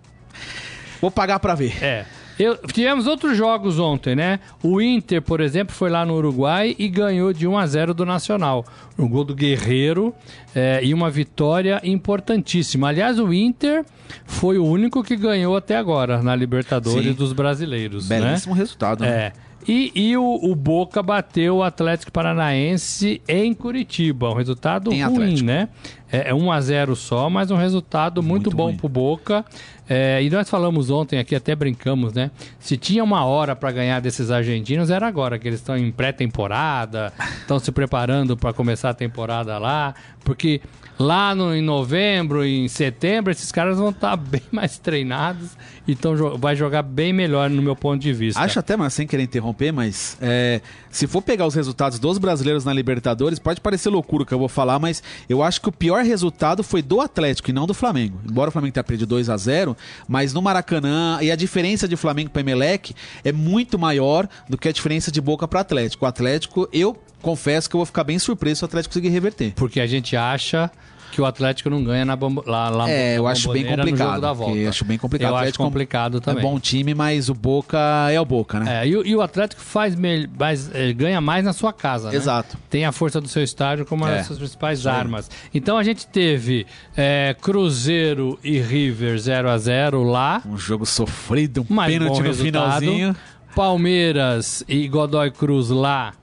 [0.99, 1.84] Vou pagar pra ver.
[1.84, 2.06] É.
[2.39, 4.39] Eu, tivemos outros jogos ontem, né?
[4.63, 8.03] O Inter, por exemplo, foi lá no Uruguai e ganhou de 1 a 0 do
[8.03, 8.65] Nacional.
[8.97, 10.15] Um gol do Guerreiro
[10.56, 12.89] é, e uma vitória importantíssima.
[12.89, 13.86] Aliás, o Inter
[14.25, 17.13] foi o único que ganhou até agora na Libertadores Sim.
[17.13, 18.08] dos brasileiros.
[18.08, 18.62] Belíssimo né?
[18.62, 19.10] resultado, né?
[19.10, 19.46] É.
[19.67, 24.30] E, e o, o Boca bateu o Atlético Paranaense em Curitiba.
[24.30, 25.45] Um resultado Em ruim, Atlético.
[25.45, 25.69] né?
[26.12, 28.78] É, é 1 a 0 só, mas um resultado muito, Muito bom ruim.
[28.78, 29.46] pro Boca.
[29.89, 32.30] É, e nós falamos ontem aqui, até brincamos, né?
[32.60, 37.13] Se tinha uma hora para ganhar desses argentinos, era agora, que eles estão em pré-temporada,
[37.39, 40.62] estão se preparando para começar a temporada lá, porque
[41.00, 45.56] lá no, em novembro, em setembro, esses caras vão estar bem mais treinados
[45.88, 48.41] e tão, vai jogar bem melhor, no meu ponto de vista.
[48.41, 50.60] Acho até, mas sem querer interromper, mas é,
[50.97, 54.39] se for pegar os resultados dos brasileiros na Libertadores, pode parecer loucura o que eu
[54.39, 57.73] vou falar, mas eu acho que o pior resultado foi do Atlético e não do
[57.75, 58.19] Flamengo.
[58.27, 61.95] Embora o Flamengo tenha perdido 2 a 0 mas no Maracanã, e a diferença de
[61.95, 66.03] Flamengo para Emelec é muito maior do que a diferença de Boca para Atlético.
[66.03, 69.53] O Atlético, eu confesso que eu vou ficar bem surpreso se o Atlético conseguir reverter.
[69.55, 70.71] Porque a gente acha
[71.12, 74.26] que o Atlético não ganha na bombo, lá, lá É, eu acho bem complicado.
[74.70, 75.30] acho bem complicado.
[75.30, 76.43] Eu O acho é complicado também.
[76.43, 77.78] É bom time, mas o Boca
[78.12, 78.84] é o Boca, né?
[78.84, 82.15] É, e, o- e o Atlético faz mais, eh, ganha mais na sua casa, né?
[82.15, 82.58] Exato.
[82.70, 84.96] Tem a força do seu estádio como uma É, das suas principais aí.
[84.96, 85.30] armas.
[85.54, 86.65] Então a gente teve
[86.96, 90.41] eh, Cruzeiro e River 0 a 0 lá.
[90.46, 92.80] Um jogo sofrido, um pênalti no resultado.
[92.82, 93.15] finalzinho.
[93.56, 96.13] Palmeiras e Godoy Cruz lá,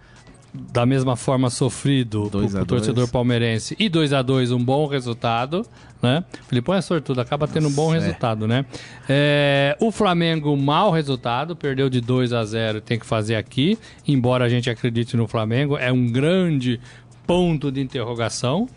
[0.72, 2.82] da mesma forma sofrido pro, 2 a pro 2.
[2.86, 3.74] torcedor palmeirense.
[3.78, 5.66] E 2 a 2 um bom resultado,
[6.00, 6.22] né?
[6.48, 8.00] Filipão é sortudo, acaba tendo um bom Nossa, é.
[8.00, 8.64] resultado, né?
[9.08, 14.44] É, o Flamengo, mau resultado, perdeu de 2 a 0 tem que fazer aqui, embora
[14.44, 16.80] a gente acredite no Flamengo, é um grande
[17.26, 18.68] ponto de interrogação.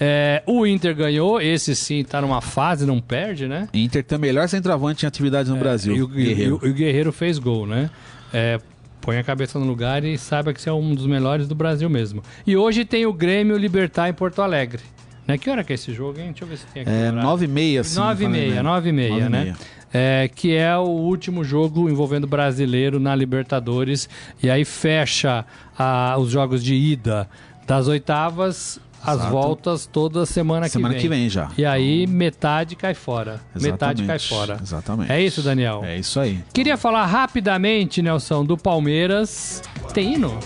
[0.00, 3.68] É, o Inter ganhou, esse sim tá numa fase, não perde, né?
[3.72, 5.94] Inter tem o melhor centroavante em atividade no Brasil.
[5.94, 6.60] É, E o, Guerreiro.
[6.62, 7.88] e o- e o Guerreiro fez gol, né?
[8.34, 8.58] É,
[9.02, 11.90] põe a cabeça no lugar e saiba que você é um dos melhores do Brasil
[11.90, 12.22] mesmo.
[12.46, 14.80] E hoje tem o Grêmio Libertar em Porto Alegre.
[15.26, 15.36] Né?
[15.36, 16.28] Que hora que é esse jogo, hein?
[16.30, 16.90] Deixa eu ver se tem aqui.
[16.90, 17.22] É o horário.
[17.22, 17.98] 9 e meia, sim.
[17.98, 19.54] 9 e meia, 9 e meia, né?
[19.92, 24.08] É, que é o último jogo envolvendo brasileiro na Libertadores.
[24.42, 25.44] E aí fecha
[25.78, 27.28] ah, os jogos de ida
[27.66, 29.30] das oitavas, as Exato.
[29.32, 31.20] voltas toda semana, Semana que que vem.
[31.20, 31.50] vem já.
[31.58, 33.40] E aí metade cai fora.
[33.54, 34.58] Metade cai Exatamente, fora.
[34.62, 35.12] Exatamente.
[35.12, 35.82] É isso, Daniel?
[35.84, 36.42] É isso aí.
[36.52, 39.62] Queria falar rapidamente, Nelson, do Palmeiras.
[39.92, 40.38] Tem hino?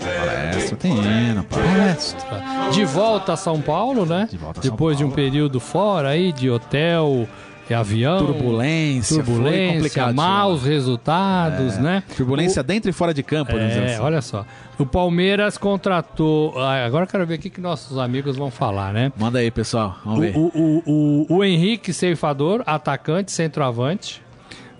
[0.00, 2.42] Palestra tem hino, palestra.
[2.72, 4.28] De volta a São Paulo, né?
[4.30, 5.16] De volta a São Depois de um Paulo.
[5.16, 7.28] período fora aí, de hotel
[7.68, 8.18] e avião.
[8.18, 10.14] Turbulência, Turbulência, complicado.
[10.14, 12.02] maus resultados, né?
[12.16, 14.02] Turbulência dentro e fora de campo, dizer É, assim.
[14.02, 14.44] olha só.
[14.78, 16.58] O Palmeiras contratou.
[16.60, 19.12] Agora eu quero ver o que, que nossos amigos vão falar, né?
[19.18, 19.96] Manda aí, pessoal.
[20.04, 20.36] Vamos ver.
[20.36, 20.82] O, o,
[21.30, 24.20] o, o Henrique Ceifador, atacante, centroavante,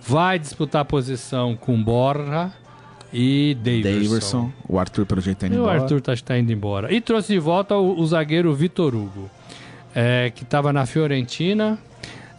[0.01, 2.53] vai disputar a posição com Borja
[3.12, 4.03] e Daverson.
[4.03, 5.81] Daverson, o Arthur pelo jeito tá indo E o embora.
[5.81, 6.92] Arthur tá, tá indo embora.
[6.92, 9.31] E trouxe de volta o, o zagueiro Vitor Hugo,
[9.94, 11.79] é, que estava na Fiorentina.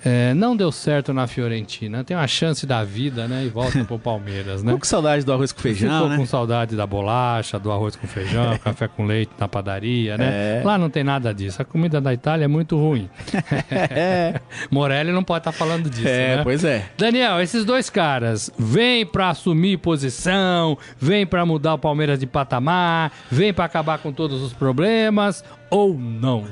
[0.05, 2.03] É, não deu certo na Fiorentina.
[2.03, 3.43] Tem uma chance da vida, né?
[3.43, 4.67] E volta pro Palmeiras, né?
[4.67, 6.17] Ficou com saudade do arroz com feijão, Ficou né?
[6.17, 10.59] com saudade da bolacha, do arroz com feijão, café com leite na padaria, né?
[10.59, 10.61] É.
[10.63, 11.59] Lá não tem nada disso.
[11.61, 13.09] A comida da Itália é muito ruim.
[14.69, 16.43] Morelli não pode estar falando disso, É, né?
[16.43, 16.85] pois é.
[16.97, 23.11] Daniel, esses dois caras vêm pra assumir posição, vêm pra mudar o Palmeiras de patamar,
[23.31, 26.45] vêm pra acabar com todos os problemas ou não?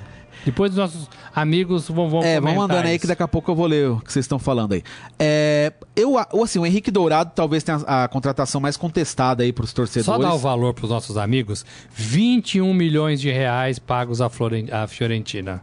[0.46, 3.56] Depois os nossos amigos vão, vão É, comentar mandando aí que daqui a pouco eu
[3.56, 4.84] vou ler o que vocês estão falando aí.
[5.18, 9.72] É, eu, assim, o Henrique Dourado talvez tenha a, a contratação mais contestada aí pros
[9.74, 10.06] torcedores.
[10.06, 14.86] Só dar o valor pros nossos amigos: 21 milhões de reais pagos à, Floren- à
[14.88, 15.62] Fiorentina.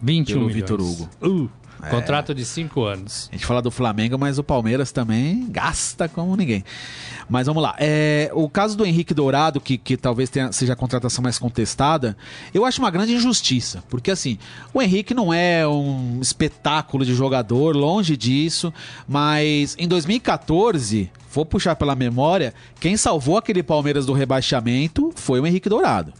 [0.00, 0.54] 21 Pelo milhões.
[0.62, 1.08] Vitor Hugo.
[1.22, 1.48] Uh,
[1.90, 3.28] Contrato de 5 anos.
[3.30, 6.64] A gente fala do Flamengo, mas o Palmeiras também gasta como ninguém.
[7.28, 7.74] Mas vamos lá.
[7.78, 12.16] É, o caso do Henrique Dourado, que, que talvez tenha- seja a contratação mais contestada,
[12.54, 13.82] eu acho uma grande injustiça.
[13.88, 14.38] Porque assim,
[14.72, 18.72] o Henrique não é um espetáculo de jogador, longe disso.
[19.08, 25.46] Mas em 2014, vou puxar pela memória, quem salvou aquele Palmeiras do rebaixamento foi o
[25.46, 26.12] Henrique Dourado.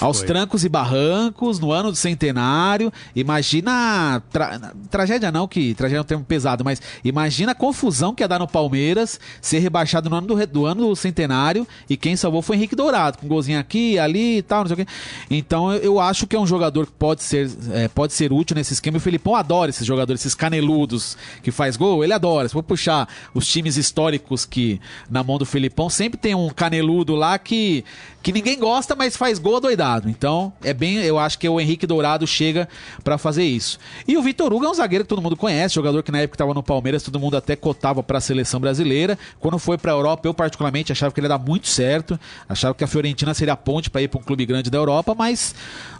[0.00, 0.26] Aos Foi.
[0.26, 2.92] trancos e barrancos, no ano do centenário.
[3.14, 4.22] Imagina.
[4.30, 8.28] tra- tragédia não, que tragédia é um termo pesado, mas imagina a confusão que ia
[8.28, 11.66] dar no Palmeiras ser rebaixado no ano do, re- do ano do centenário.
[11.88, 14.74] E quem salvou foi Henrique Dourado, com um golzinho aqui, ali e tal, não sei
[14.74, 14.92] o quê.
[15.30, 18.54] Então eu, eu acho que é um jogador que pode ser, é, pode ser útil
[18.56, 18.96] nesse esquema.
[18.96, 22.48] O Felipão adora esses jogadores, esses caneludos que faz gol, ele adora.
[22.48, 24.80] Se for puxar os times históricos que
[25.10, 27.84] na mão do Felipão, sempre tem um caneludo lá que,
[28.26, 29.60] que ninguém gosta, mas faz gol.
[29.60, 30.10] Dourado.
[30.10, 32.68] Então, é bem, eu acho que o Henrique Dourado chega
[33.04, 33.78] para fazer isso.
[34.06, 36.34] E o Vitor Hugo é um zagueiro que todo mundo conhece, jogador que na época
[36.34, 39.16] estava no Palmeiras, todo mundo até cotava para a seleção brasileira.
[39.38, 42.74] Quando foi para a Europa, eu particularmente achava que ele ia dar muito certo, achava
[42.74, 45.54] que a Fiorentina seria a ponte para ir para um clube grande da Europa, mas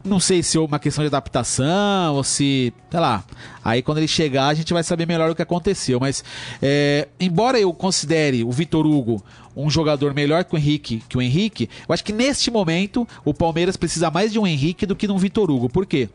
[0.05, 3.25] não sei se é uma questão de adaptação ou se, sei lá.
[3.65, 6.01] Aí quando ele chegar, a gente vai saber melhor o que aconteceu.
[6.01, 6.25] Mas,
[6.61, 9.25] é, embora eu considere o Vitor Hugo
[9.57, 13.33] um jogador melhor que o Henrique, que o Henrique, eu acho que neste momento o
[13.33, 15.69] Palmeiras precisa mais de um Henrique do que de um Vitor Hugo.
[15.69, 16.09] Por quê?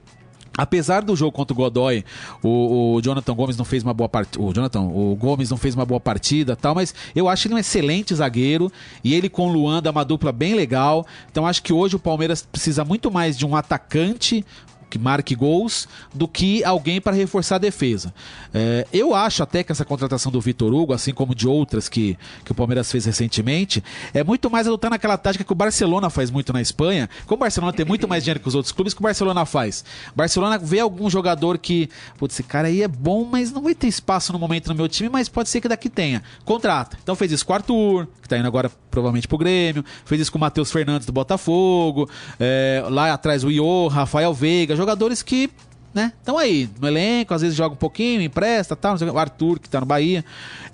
[0.57, 2.03] Apesar do jogo contra o Godoy,
[2.43, 4.43] o, o, Jonathan Gomes não fez uma boa partida.
[4.43, 7.57] O Jonathan, o Gomes não fez uma boa partida, tal, mas eu acho ele um
[7.57, 8.69] excelente zagueiro
[9.01, 11.05] e ele com o Luan dá uma dupla bem legal.
[11.31, 14.45] Então acho que hoje o Palmeiras precisa muito mais de um atacante
[14.91, 18.13] que marque gols do que alguém para reforçar a defesa.
[18.53, 22.17] É, eu acho até que essa contratação do Vitor Hugo, assim como de outras que,
[22.43, 23.81] que o Palmeiras fez recentemente,
[24.13, 27.09] é muito mais adotar naquela tática que o Barcelona faz muito na Espanha.
[27.25, 29.85] Como o Barcelona tem muito mais dinheiro que os outros clubes, que o Barcelona faz?
[30.13, 33.87] Barcelona vê algum jogador que, putz, esse cara aí é bom, mas não vai ter
[33.87, 36.21] espaço no momento no meu time, mas pode ser que daqui tenha.
[36.43, 36.97] Contrata.
[37.01, 40.41] Então fez isso com o tá indo agora provavelmente pro Grêmio, fez isso com o
[40.41, 45.49] Matheus Fernandes do Botafogo, é, lá atrás o Iô, Rafael Veiga, jogadores que
[45.93, 46.13] né?
[46.19, 49.79] Estão aí no elenco, às vezes joga um pouquinho, empresta, tal, o Arthur que tá
[49.79, 50.23] no Bahia.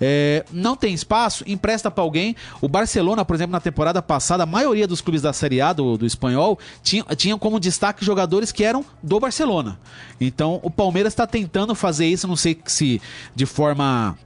[0.00, 2.36] É, não tem espaço, empresta para alguém.
[2.60, 5.98] O Barcelona, por exemplo, na temporada passada, a maioria dos clubes da Série A do,
[5.98, 9.78] do espanhol tinham tinha como destaque jogadores que eram do Barcelona.
[10.20, 13.02] Então o Palmeiras está tentando fazer isso, não sei se
[13.34, 14.16] de forma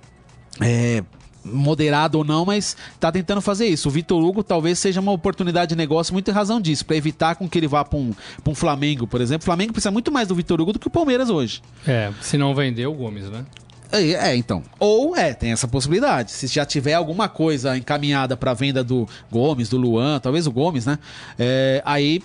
[0.61, 1.03] é,
[1.45, 3.89] moderado ou não, mas tá tentando fazer isso.
[3.89, 7.37] O Vitor Hugo talvez seja uma oportunidade de negócio muito em razão disso, para evitar
[7.37, 8.13] com que ele vá para um,
[8.47, 9.43] um Flamengo, por exemplo.
[9.43, 11.63] O Flamengo precisa muito mais do Vitor Hugo do que o Palmeiras hoje.
[11.87, 13.45] É, se não vender o Gomes, né?
[13.93, 14.63] É, é, então.
[14.79, 16.33] Ou é, tem essa possibilidade.
[16.33, 20.87] Se já tiver alguma coisa encaminhada para venda do Gomes, do Luan, talvez o Gomes,
[20.87, 20.99] né?
[21.39, 22.23] É, aí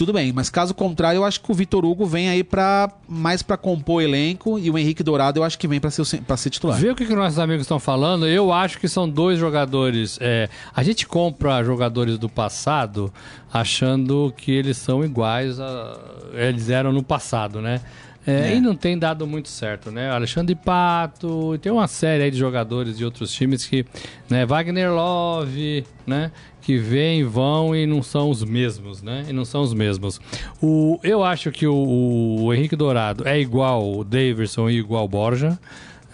[0.00, 3.42] tudo bem, mas caso contrário, eu acho que o Vitor Hugo vem aí para mais
[3.42, 6.80] para compor elenco e o Henrique Dourado eu acho que vem para ser, ser titular.
[6.80, 8.26] Vê o que, que nossos amigos estão falando.
[8.26, 10.16] Eu acho que são dois jogadores.
[10.18, 13.12] É, a gente compra jogadores do passado
[13.52, 15.98] achando que eles são iguais a
[16.32, 17.82] eles eram no passado, né?
[18.26, 18.56] É, é.
[18.56, 20.10] E não tem dado muito certo, né?
[20.10, 23.84] Alexandre Pato, tem uma série aí de jogadores de outros times que,
[24.28, 24.44] né?
[24.44, 26.30] Wagner Love, né?
[26.60, 29.24] Que vêm, vão e não são os mesmos, né?
[29.28, 30.20] E não são os mesmos.
[30.62, 35.08] O, eu acho que o, o Henrique Dourado é igual o Davidson e igual o
[35.08, 35.58] Borja.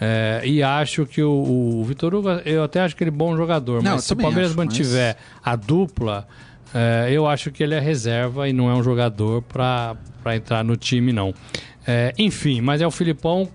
[0.01, 1.31] É, e acho que o,
[1.81, 4.17] o Vitor Hugo, eu até acho que ele é bom jogador, não, mas se o
[4.17, 5.41] Palmeiras acho, mantiver mas...
[5.43, 6.29] a dupla,
[6.75, 9.97] é, eu acho que ele é reserva e não é um jogador para
[10.35, 11.33] entrar no time, não.
[11.87, 13.49] É, enfim, mas é o Filipão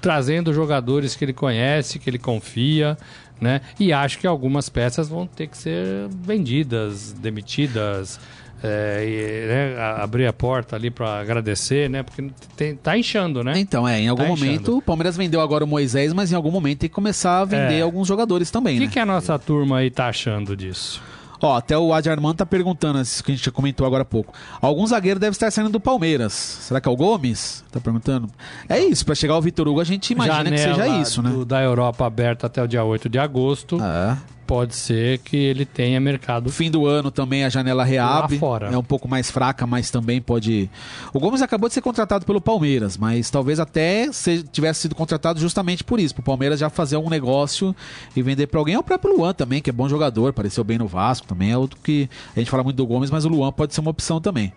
[0.00, 2.96] trazendo jogadores que ele conhece, que ele confia,
[3.40, 3.60] né?
[3.78, 8.20] E acho que algumas peças vão ter que ser vendidas, demitidas.
[8.60, 12.02] É, e, né, abrir a porta ali para agradecer, né?
[12.02, 13.56] Porque tem, tá inchando, né?
[13.56, 14.78] Então, é, em algum tá momento, inchando.
[14.78, 17.78] o Palmeiras vendeu agora o Moisés, mas em algum momento tem que começar a vender
[17.78, 17.82] é.
[17.82, 18.92] alguns jogadores também, O que, né?
[18.92, 21.00] que a nossa turma aí tá achando disso?
[21.40, 24.32] Ó, até o Adi Armando tá perguntando, isso que a gente comentou agora há pouco.
[24.60, 26.32] Algum zagueiro deve estar saindo do Palmeiras.
[26.32, 27.64] Será que é o Gomes?
[27.70, 28.28] Tá perguntando.
[28.68, 31.30] É isso, para chegar o Vitor Hugo, a gente imagina Janela que seja isso, né?
[31.30, 33.78] Do, da Europa aberta até o dia 8 de agosto.
[33.82, 36.50] É pode ser que ele tenha mercado.
[36.50, 38.38] Fim do ano também a janela reabre.
[38.38, 38.70] fora.
[38.72, 40.70] É um pouco mais fraca, mas também pode.
[41.12, 45.38] O Gomes acabou de ser contratado pelo Palmeiras, mas talvez até se tivesse sido contratado
[45.38, 47.76] justamente por isso, para o Palmeiras já fazer um negócio
[48.16, 48.74] e vender para alguém.
[48.74, 51.52] É o próprio Luan também, que é bom jogador, apareceu bem no Vasco também.
[51.52, 53.90] É outro que a gente fala muito do Gomes, mas o Luan pode ser uma
[53.90, 54.50] opção também.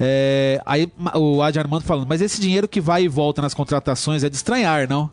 [0.00, 0.62] É...
[0.64, 4.30] Aí o Adi Armando falando, mas esse dinheiro que vai e volta nas contratações é
[4.30, 5.10] de estranhar, não?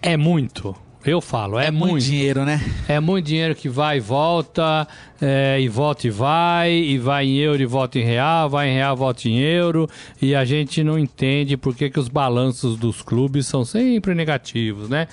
[0.00, 0.74] É muito.
[1.06, 2.58] Eu falo, é, é muito, muito, dinheiro, né?
[2.88, 4.88] É muito dinheiro que vai e volta,
[5.20, 8.72] é, e volta e vai, e vai em euro e volta em real, vai em
[8.72, 9.86] real, volta em euro,
[10.20, 14.88] e a gente não entende por que, que os balanços dos clubes são sempre negativos,
[14.88, 15.06] né?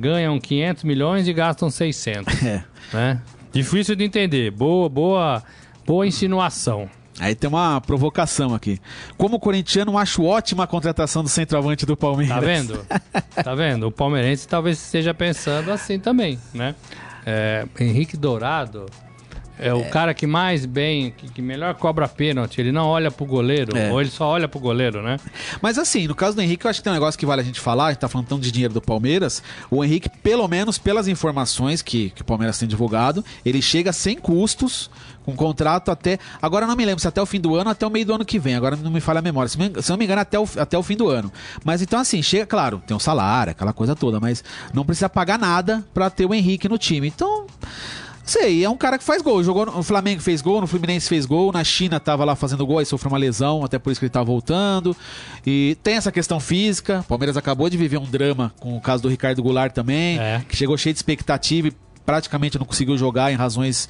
[0.00, 2.64] Ganham 500 milhões e gastam 600, é.
[2.92, 3.22] né?
[3.52, 5.44] Difícil de entender, boa, boa,
[5.86, 6.90] boa insinuação.
[7.18, 8.78] Aí tem uma provocação aqui.
[9.16, 12.34] Como corintiano, acho ótima a contratação do centroavante do Palmeiras.
[12.34, 12.86] Tá vendo?
[13.44, 13.88] tá vendo?
[13.88, 16.74] O palmeirense talvez esteja pensando assim também, né?
[17.26, 18.86] É, Henrique Dourado
[19.60, 19.84] é o é.
[19.84, 22.58] cara que mais bem, que, que, melhor cobra pênalti.
[22.58, 23.92] Ele não olha pro goleiro, é.
[23.92, 25.18] ou ele só olha pro goleiro, né?
[25.60, 27.44] Mas assim, no caso do Henrique, eu acho que tem um negócio que vale a
[27.44, 27.86] gente falar.
[27.86, 29.42] A gente tá falando tão de dinheiro do Palmeiras.
[29.70, 34.16] O Henrique, pelo menos pelas informações que, que o Palmeiras tem divulgado, ele chega sem
[34.16, 34.90] custos
[35.24, 36.18] com contrato até.
[36.40, 38.14] Agora não me lembro se até o fim do ano ou até o meio do
[38.14, 38.54] ano que vem.
[38.54, 39.48] Agora não me falha a memória.
[39.48, 41.32] Se, me, se não me engano, até o, até o fim do ano.
[41.64, 45.38] Mas então, assim, chega, claro, tem um salário, aquela coisa toda, mas não precisa pagar
[45.38, 47.08] nada para ter o Henrique no time.
[47.08, 47.46] Então
[48.22, 49.42] Sei, é um cara que faz gol.
[49.42, 52.64] Jogou no o Flamengo fez gol, no Fluminense fez gol, na China tava lá fazendo
[52.64, 54.96] gol, aí sofreu uma lesão, até por isso que ele tá voltando.
[55.44, 57.00] E tem essa questão física.
[57.00, 60.44] O Palmeiras acabou de viver um drama com o caso do Ricardo Goulart também, É.
[60.48, 61.72] que chegou cheio de expectativa e
[62.10, 63.88] praticamente não conseguiu jogar em razões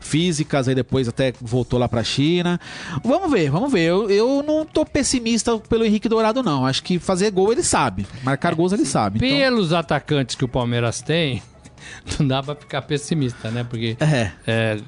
[0.00, 2.58] físicas, aí depois até voltou lá pra China.
[3.04, 3.82] Vamos ver, vamos ver.
[3.82, 6.66] Eu, eu não tô pessimista pelo Henrique Dourado, não.
[6.66, 8.08] Acho que fazer gol ele sabe.
[8.24, 9.18] Marcar gols ele sabe.
[9.18, 11.40] Então, Pelos atacantes que o Palmeiras tem,
[12.18, 13.62] não dá pra ficar pessimista, né?
[13.62, 14.32] Porque é.
[14.44, 14.80] é,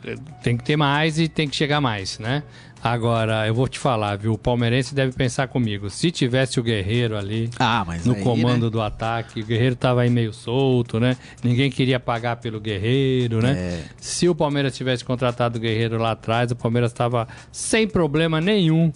[0.42, 2.42] tem que ter mais e tem que chegar mais, né?
[2.82, 4.32] Agora, eu vou te falar, viu?
[4.32, 5.88] O palmeirense deve pensar comigo.
[5.88, 8.70] Se tivesse o Guerreiro ali Ah, no aí, comando né?
[8.70, 11.16] do ataque, o Guerreiro tava aí meio solto, né?
[11.44, 13.52] Ninguém queria pagar pelo Guerreiro, né?
[13.52, 13.82] É.
[13.98, 18.92] Se o Palmeiras tivesse contratado o Guerreiro lá atrás, o Palmeiras estava sem problema nenhum.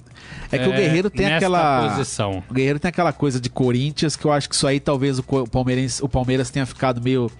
[0.50, 1.90] É que o Guerreiro tem aquela.
[1.90, 2.42] posição.
[2.50, 5.22] O Guerreiro tem aquela coisa de Corinthians que eu acho que isso aí talvez o
[5.46, 7.30] Palmeirense, o Palmeiras tenha ficado meio.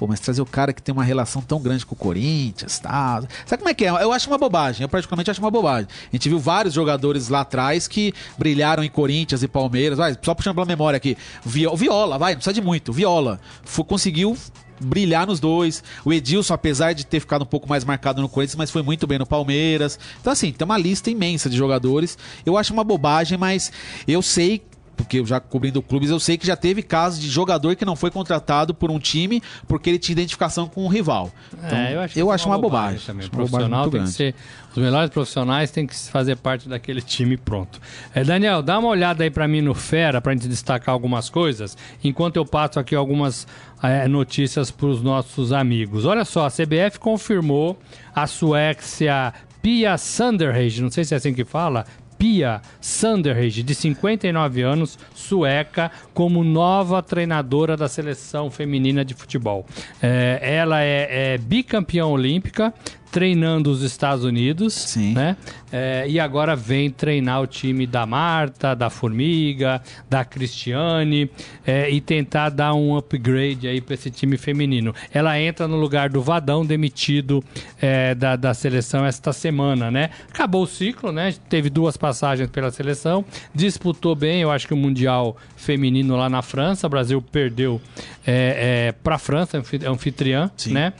[0.00, 3.20] Pô, mas trazer o cara que tem uma relação tão grande com o Corinthians tal.
[3.44, 3.90] Sabe como é que é?
[3.90, 4.80] Eu acho uma bobagem.
[4.82, 5.88] Eu particularmente acho uma bobagem.
[6.10, 9.98] A gente viu vários jogadores lá atrás que brilharam em Corinthians e Palmeiras.
[9.98, 11.18] Vai, só puxando pela memória aqui.
[11.44, 12.94] Vi- Viola, vai, não precisa de muito.
[12.94, 13.38] Viola.
[13.62, 14.34] Fu- conseguiu
[14.80, 15.84] brilhar nos dois.
[16.02, 19.06] O Edilson, apesar de ter ficado um pouco mais marcado no Corinthians, mas foi muito
[19.06, 19.98] bem no Palmeiras.
[20.18, 22.16] Então, assim, tem uma lista imensa de jogadores.
[22.46, 23.70] Eu acho uma bobagem, mas
[24.08, 24.62] eu sei.
[25.02, 27.96] Porque eu já cobrindo clubes, eu sei que já teve casos de jogador que não
[27.96, 31.30] foi contratado por um time porque ele tinha identificação com o rival.
[31.52, 33.00] Então, É, eu acho, eu isso acho uma bobagem.
[33.06, 33.26] também.
[33.26, 34.16] Uma bobagem profissional muito tem que grande.
[34.16, 34.34] ser.
[34.70, 37.80] Os melhores profissionais têm que fazer parte daquele time pronto.
[38.14, 41.76] É, Daniel, dá uma olhada aí pra mim no Fera, pra gente destacar algumas coisas,
[42.04, 43.48] enquanto eu passo aqui algumas
[43.82, 46.04] é, notícias pros nossos amigos.
[46.04, 47.76] Olha só, a CBF confirmou
[48.14, 51.84] a Suécia Pia Sanderhage, não sei se é assim que fala,
[52.20, 59.64] Pia Sanderhage, de 59 anos, sueca, como nova treinadora da seleção feminina de futebol.
[60.02, 62.74] É, ela é, é bicampeã olímpica,
[63.10, 65.14] treinando os Estados Unidos, Sim.
[65.14, 65.36] né?
[65.72, 71.30] É, e agora vem treinar o time da Marta, da Formiga, da Cristiane
[71.66, 74.92] é, e tentar dar um upgrade aí para esse time feminino.
[75.12, 77.42] Ela entra no lugar do Vadão, demitido
[77.80, 80.10] é, da, da seleção esta semana, né?
[80.32, 81.34] Acabou o ciclo, né?
[81.48, 86.42] Teve duas passagens pela seleção, disputou bem, eu acho que o Mundial Feminino lá na
[86.42, 86.86] França.
[86.86, 87.80] O Brasil perdeu
[88.26, 90.72] é, para a França, anfi- anfitriã, Sim.
[90.72, 90.92] né?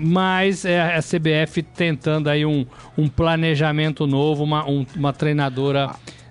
[0.00, 2.64] Mas é a CBF tentando aí um,
[2.96, 5.90] um planejamento novo, uma, um- uma treinadora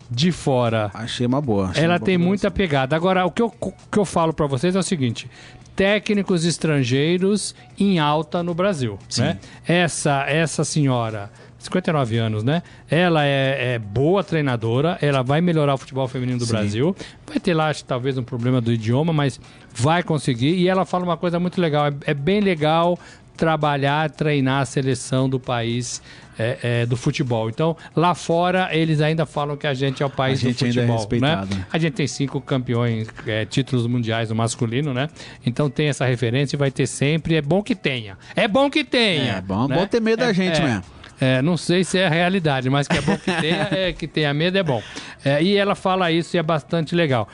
[0.09, 0.89] de fora.
[0.93, 1.69] Achei uma boa.
[1.69, 2.95] achei Ela uma boa tem muita pegada.
[2.95, 5.29] Agora, o que eu, que eu falo pra vocês é o seguinte:
[5.75, 8.97] técnicos estrangeiros em alta no Brasil.
[9.09, 9.23] Sim.
[9.23, 9.39] Né?
[9.67, 11.29] Essa, essa senhora.
[11.59, 12.61] 59 anos, né?
[12.89, 16.51] Ela é, é boa treinadora, ela vai melhorar o futebol feminino do Sim.
[16.51, 16.95] Brasil.
[17.25, 19.39] Vai ter lá, acho, talvez, um problema do idioma, mas
[19.73, 20.53] vai conseguir.
[20.53, 22.97] E ela fala uma coisa muito legal: é, é bem legal
[23.37, 26.01] trabalhar, treinar a seleção do país
[26.39, 27.49] é, é, do futebol.
[27.49, 30.65] Então, lá fora, eles ainda falam que a gente é o país A gente do
[30.65, 30.97] é futebol.
[30.97, 31.65] respeitado, né?
[31.71, 35.07] A gente tem cinco campeões, é, títulos mundiais no masculino, né?
[35.45, 37.35] Então tem essa referência e vai ter sempre.
[37.35, 38.17] É bom que tenha.
[38.35, 39.37] É bom que tenha.
[39.37, 39.75] É bom- né?
[39.77, 40.63] bom ter medo da É- gente é.
[40.63, 40.83] mesmo.
[41.19, 44.07] É, não sei se é a realidade, mas que é bom que tenha, é, que
[44.07, 44.81] tenha medo é bom.
[45.25, 47.27] É, e ela fala isso e é bastante legal.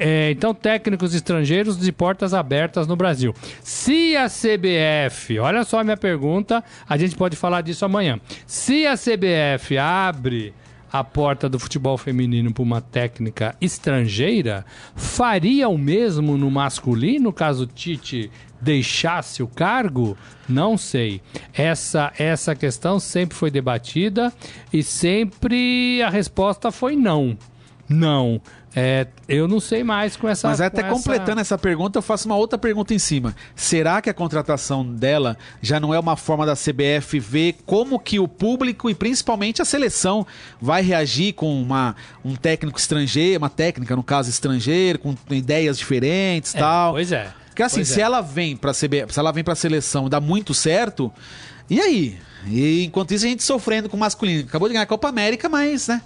[0.00, 3.34] É, então, técnicos estrangeiros de portas abertas no Brasil.
[3.60, 8.20] Se a CBF, olha só a minha pergunta, a gente pode falar disso amanhã.
[8.46, 10.54] Se a CBF abre
[10.98, 17.66] a porta do futebol feminino para uma técnica estrangeira, faria o mesmo no masculino caso
[17.66, 18.30] Tite
[18.60, 20.16] deixasse o cargo?
[20.48, 21.20] Não sei.
[21.52, 24.32] Essa essa questão sempre foi debatida
[24.72, 27.36] e sempre a resposta foi não.
[27.88, 28.40] Não.
[28.78, 30.48] É, eu não sei mais com essa.
[30.48, 33.34] Mas até com essa- completando essa pergunta, eu faço uma outra pergunta em cima.
[33.54, 38.18] Será que a contratação dela já não é uma forma da CBF ver como que
[38.20, 40.26] o público e principalmente a seleção
[40.60, 46.52] vai reagir com uma, um técnico estrangeiro, uma técnica, no caso, estrangeiro, com ideias diferentes
[46.52, 46.92] e É, tal?
[46.92, 47.32] Pois é.
[47.46, 48.04] Porque assim, Pois se é.
[48.04, 51.10] ela vem pra CBF, se ela vem pra seleção e dá muito certo,
[51.68, 52.18] e aí?
[52.48, 54.44] E enquanto isso a gente sofrendo com o masculino.
[54.48, 56.00] Acabou de ganhar a Copa América, mas, né?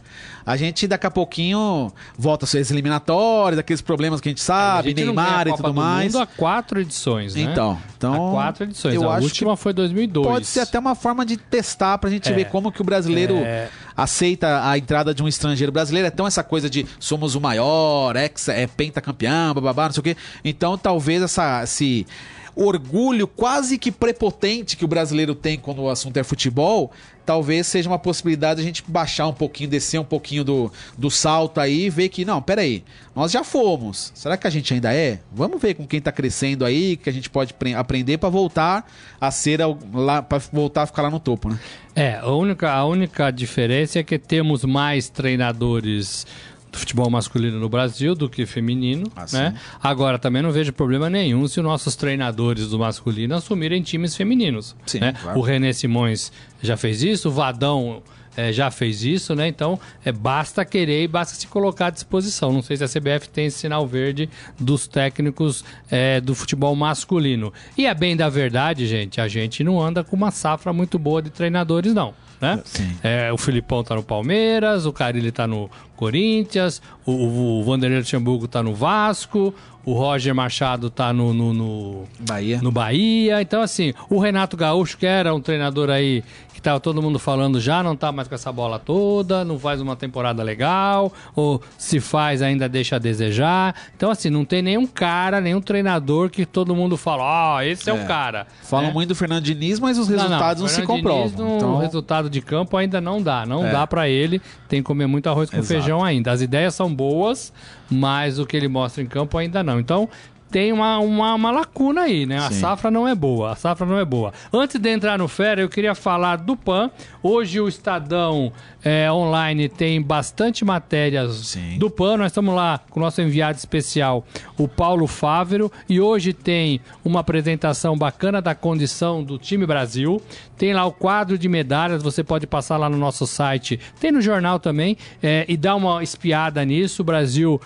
[0.47, 4.45] A gente daqui a pouquinho volta a ser eliminatórias, aqueles problemas que a gente A
[4.45, 6.13] sabe, gente não ganha Neymar a e tudo do mais.
[6.15, 7.43] Mundo há quatro edições, né?
[7.43, 8.95] Então, então há quatro edições.
[8.95, 10.27] eu a acho última foi 2002.
[10.27, 12.33] Pode ser até uma forma de testar pra gente É.
[12.33, 13.69] ver como que o brasileiro É.
[13.95, 15.71] aceita a entrada de um estrangeiro.
[15.71, 20.01] Brasileiro é tão essa coisa de somos o maior, ex, é pentacampeão, bababá, não sei
[20.01, 20.17] o quê.
[20.43, 22.07] Então talvez essa, esse,
[22.55, 26.91] orgulho quase que prepotente que o brasileiro tem quando o assunto é futebol,
[27.25, 31.61] talvez seja uma possibilidade a gente baixar um pouquinho, descer um pouquinho do, do salto
[31.61, 32.83] aí e ver que, não, peraí,
[33.15, 34.11] nós já fomos.
[34.15, 35.21] Será que a gente ainda é?
[35.33, 39.31] Vamos ver com quem tá crescendo aí, que a gente pode aprender para voltar a
[39.31, 39.61] ser
[39.95, 41.59] lá, para voltar a ficar lá no topo, né?
[41.95, 46.27] É, a única, a única diferença é que temos mais treinadores
[46.71, 49.55] do futebol masculino no Brasil do que feminino, ah, né?
[49.83, 54.77] Agora também não vejo problema nenhum se os nossos treinadores do masculino assumirem times femininos,
[54.87, 55.15] sim, né?
[55.21, 55.39] Claro.
[55.39, 58.03] O René Simões já fez isso, o Vadão
[58.37, 59.49] é, já fez isso, né?
[59.49, 62.53] Então, é, basta querer e basta se colocar à disposição.
[62.53, 67.53] Não sei se a CBF tem esse sinal verde dos técnicos é, do futebol masculino.
[67.77, 71.21] E é bem da verdade, gente, a gente não anda com uma safra muito boa
[71.21, 72.15] de treinadores, não.
[72.41, 72.63] Né?
[73.03, 77.99] É, o Filipão tá no Palmeiras, o Carilli tá no Corinthians, o, o, o Vanderlei
[77.99, 82.61] Luxemburgo tá no Vasco, o Roger Machado tá no, no, no, Bahia.
[82.63, 83.43] no Bahia.
[83.43, 86.25] Então, assim, o Renato Gaúcho, que era um treinador aí
[86.61, 89.81] que tava todo mundo falando já, não tá mais com essa bola toda, não faz
[89.81, 93.75] uma temporada legal, ou se faz ainda deixa a desejar.
[93.97, 97.89] Então, assim, não tem nenhum cara, nenhum treinador que todo mundo fala, ó, oh, esse
[97.89, 98.47] é, é, o cara.
[98.63, 98.93] Falam é.
[98.93, 101.29] muito do Fernando Diniz, mas os resultados não, não, não se comprovam.
[101.29, 101.79] Diniz, no então...
[101.79, 103.73] resultado de campo ainda não dá, não é.
[103.73, 105.69] dá para ele, tem que comer muito arroz com Exato.
[105.69, 106.31] feijão ainda.
[106.31, 107.55] As ideias são boas,
[107.91, 109.81] mas o que ele mostra em campo ainda não.
[109.81, 110.09] Então,
[110.51, 112.39] tem uma, uma, uma, lacuna aí, né?
[112.39, 114.33] A safra não é boa, a safra não é boa.
[114.53, 116.91] Antes de entrar no Fera, eu queria falar do PAN.
[117.23, 118.53] Hoje o Estadão
[118.85, 121.79] é, Online tem bastante matérias Sim.
[121.79, 122.17] do PAN.
[122.17, 124.25] Nós estamos lá com o nosso enviado especial,
[124.59, 130.21] o Paulo Fávero, e hoje tem uma apresentação bacana da condição do time Brasil.
[130.57, 134.21] Tem lá o quadro de medalhas, você pode passar lá no nosso site, tem no
[134.21, 137.03] jornal também, é, e dar uma espiada nisso.
[137.03, 137.61] O Brasil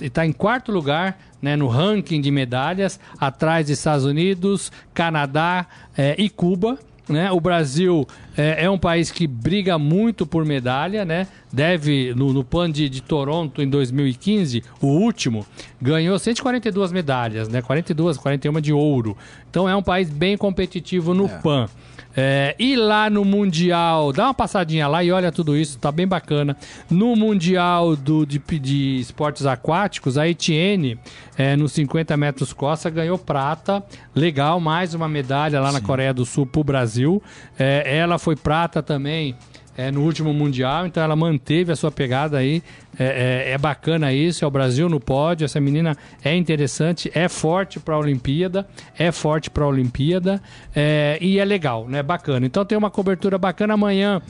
[0.00, 5.66] está é, em quarto lugar né, no ranking de medalhas, atrás de Estados Unidos, Canadá
[5.96, 6.78] é, e Cuba.
[7.08, 7.32] Né?
[7.32, 11.26] O Brasil é, é, um país que briga muito por medalha, né?
[11.52, 15.44] Deve, no, no PAN de, de, Toronto em 2015, o último,
[15.80, 17.60] ganhou 142 medalhas, né?
[17.60, 19.16] 42, 41 de ouro.
[19.50, 21.28] Então é um país bem competitivo no é.
[21.28, 21.68] PAN.
[22.16, 26.06] É, e lá no Mundial, dá uma passadinha lá e olha tudo isso, tá bem
[26.06, 26.56] bacana.
[26.90, 30.98] No Mundial do, de, de Esportes Aquáticos, a Etienne,
[31.36, 33.82] é, nos 50 metros costa, ganhou prata.
[34.14, 35.74] Legal, mais uma medalha lá Sim.
[35.74, 37.22] na Coreia do Sul pro Brasil.
[37.58, 39.34] É, ela foi prata também
[39.76, 42.62] é, no último Mundial, então ela manteve a sua pegada aí.
[42.98, 45.44] É, é, é bacana isso, é o Brasil no pódio.
[45.44, 48.66] Essa menina é interessante, é forte para a Olimpíada,
[48.98, 50.42] é forte para a Olimpíada
[50.74, 52.02] é, e é legal, né?
[52.02, 52.44] Bacana.
[52.44, 54.20] Então tem uma cobertura bacana amanhã.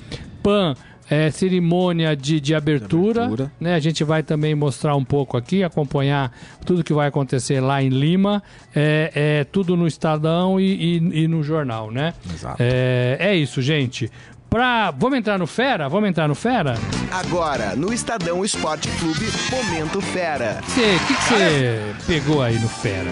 [0.42, 0.74] Pan.
[1.10, 3.52] É, cerimônia de, de abertura, de abertura.
[3.60, 3.74] Né?
[3.74, 6.32] A gente vai também mostrar um pouco aqui, acompanhar
[6.64, 8.42] tudo que vai acontecer lá em Lima.
[8.74, 12.14] É, é tudo no Estadão e, e, e no jornal, né?
[12.32, 12.56] Exato.
[12.60, 14.10] É, é isso, gente
[14.52, 14.90] pra.
[14.90, 15.88] Vamos entrar no Fera?
[15.88, 16.74] Vamos entrar no Fera?
[17.10, 20.60] Agora, no Estadão Esporte Clube, Momento Fera.
[20.60, 23.10] O que você pegou aí no Fera?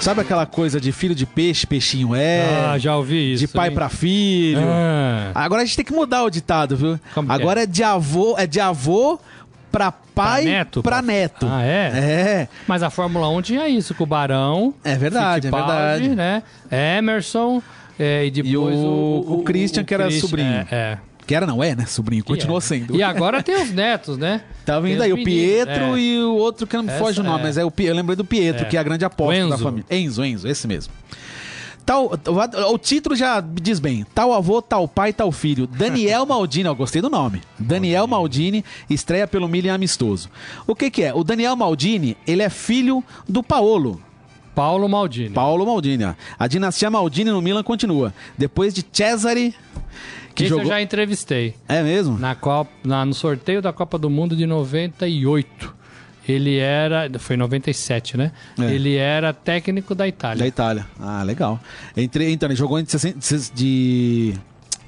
[0.00, 2.70] Sabe aquela coisa de filho de peixe, peixinho é?
[2.72, 3.46] Ah, já ouvi isso.
[3.46, 4.60] De pai para filho.
[4.64, 5.30] Ah.
[5.34, 6.98] Agora a gente tem que mudar o ditado, viu?
[7.14, 7.62] Como Agora é?
[7.64, 9.18] é de avô, é de avô
[9.70, 10.82] para pai pra neto.
[10.82, 11.46] Pra neto.
[11.50, 11.92] Ah, é?
[11.94, 12.48] É.
[12.66, 14.72] Mas a Fórmula 1 tinha isso, com o Barão.
[14.82, 16.08] É verdade, é verdade.
[16.08, 16.42] né?
[16.70, 17.62] Emerson,
[17.98, 20.48] é, e depois e o, o, o, Christian, que era Christian, sobrinho.
[20.48, 20.98] É, é.
[21.26, 21.84] Que era, não é, né?
[21.84, 22.60] Sobrinho, continua é.
[22.60, 22.96] sendo.
[22.96, 24.42] E agora tem os netos, né?
[24.64, 26.00] Tá vindo aí, o Pietro é.
[26.00, 28.24] e o outro que não me foge o nome, mas é o eu lembrei do
[28.24, 29.84] Pietro, que é a grande aposta da família.
[29.90, 30.92] Enzo, Enzo, esse mesmo.
[31.88, 35.66] Tal, o, o título já diz bem: tal avô, tal pai, tal filho.
[35.66, 37.40] Daniel Maldini, eu gostei do nome.
[37.58, 40.28] Daniel Maldini estreia pelo Milan amistoso.
[40.66, 41.14] O que, que é?
[41.14, 44.00] O Daniel Maldini, ele é filho do Paolo,
[44.58, 45.30] Paulo Maldini.
[45.30, 46.14] Paulo Maldini, ó.
[46.36, 48.12] A dinastia Maldini no Milan continua.
[48.36, 49.54] Depois de Cesare.
[50.34, 50.64] Que Esse jogou...
[50.64, 51.54] eu já entrevistei.
[51.68, 52.18] É mesmo?
[52.18, 55.72] Na Copa, na, no sorteio da Copa do Mundo de 98.
[56.28, 57.08] Ele era.
[57.20, 58.32] Foi em 97, né?
[58.58, 58.74] É.
[58.74, 60.38] Ele era técnico da Itália.
[60.40, 60.86] Da Itália.
[60.98, 61.60] Ah, legal.
[61.96, 62.98] Entre, então, ele jogou entre
[63.54, 64.34] de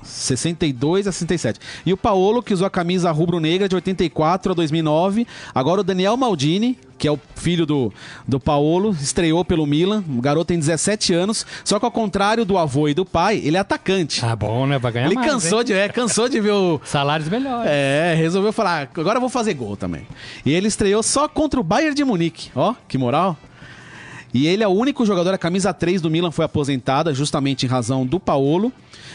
[0.02, 1.60] 62 a 67.
[1.86, 5.28] E o Paolo, que usou a camisa rubro-negra de 84 a 2009.
[5.54, 7.90] Agora o Daniel Maldini, que é o filho do,
[8.28, 10.04] do Paolo, estreou pelo Milan.
[10.06, 11.46] O garoto tem 17 anos.
[11.64, 14.22] Só que ao contrário do avô e do pai, ele é atacante.
[14.22, 14.78] Ah, bom, né?
[14.78, 16.78] Vai ganhar ele mais, cansou de, é, cansou de ver o...
[16.84, 17.70] Salários melhores.
[17.72, 20.06] É, resolveu falar, agora eu vou fazer gol também.
[20.44, 22.50] E ele estreou só contra o Bayern de Munique.
[22.54, 23.34] Ó, que moral.
[24.32, 27.68] E ele é o único jogador, a camisa 3 do Milan foi aposentada, justamente em
[27.68, 28.72] razão do Paolo.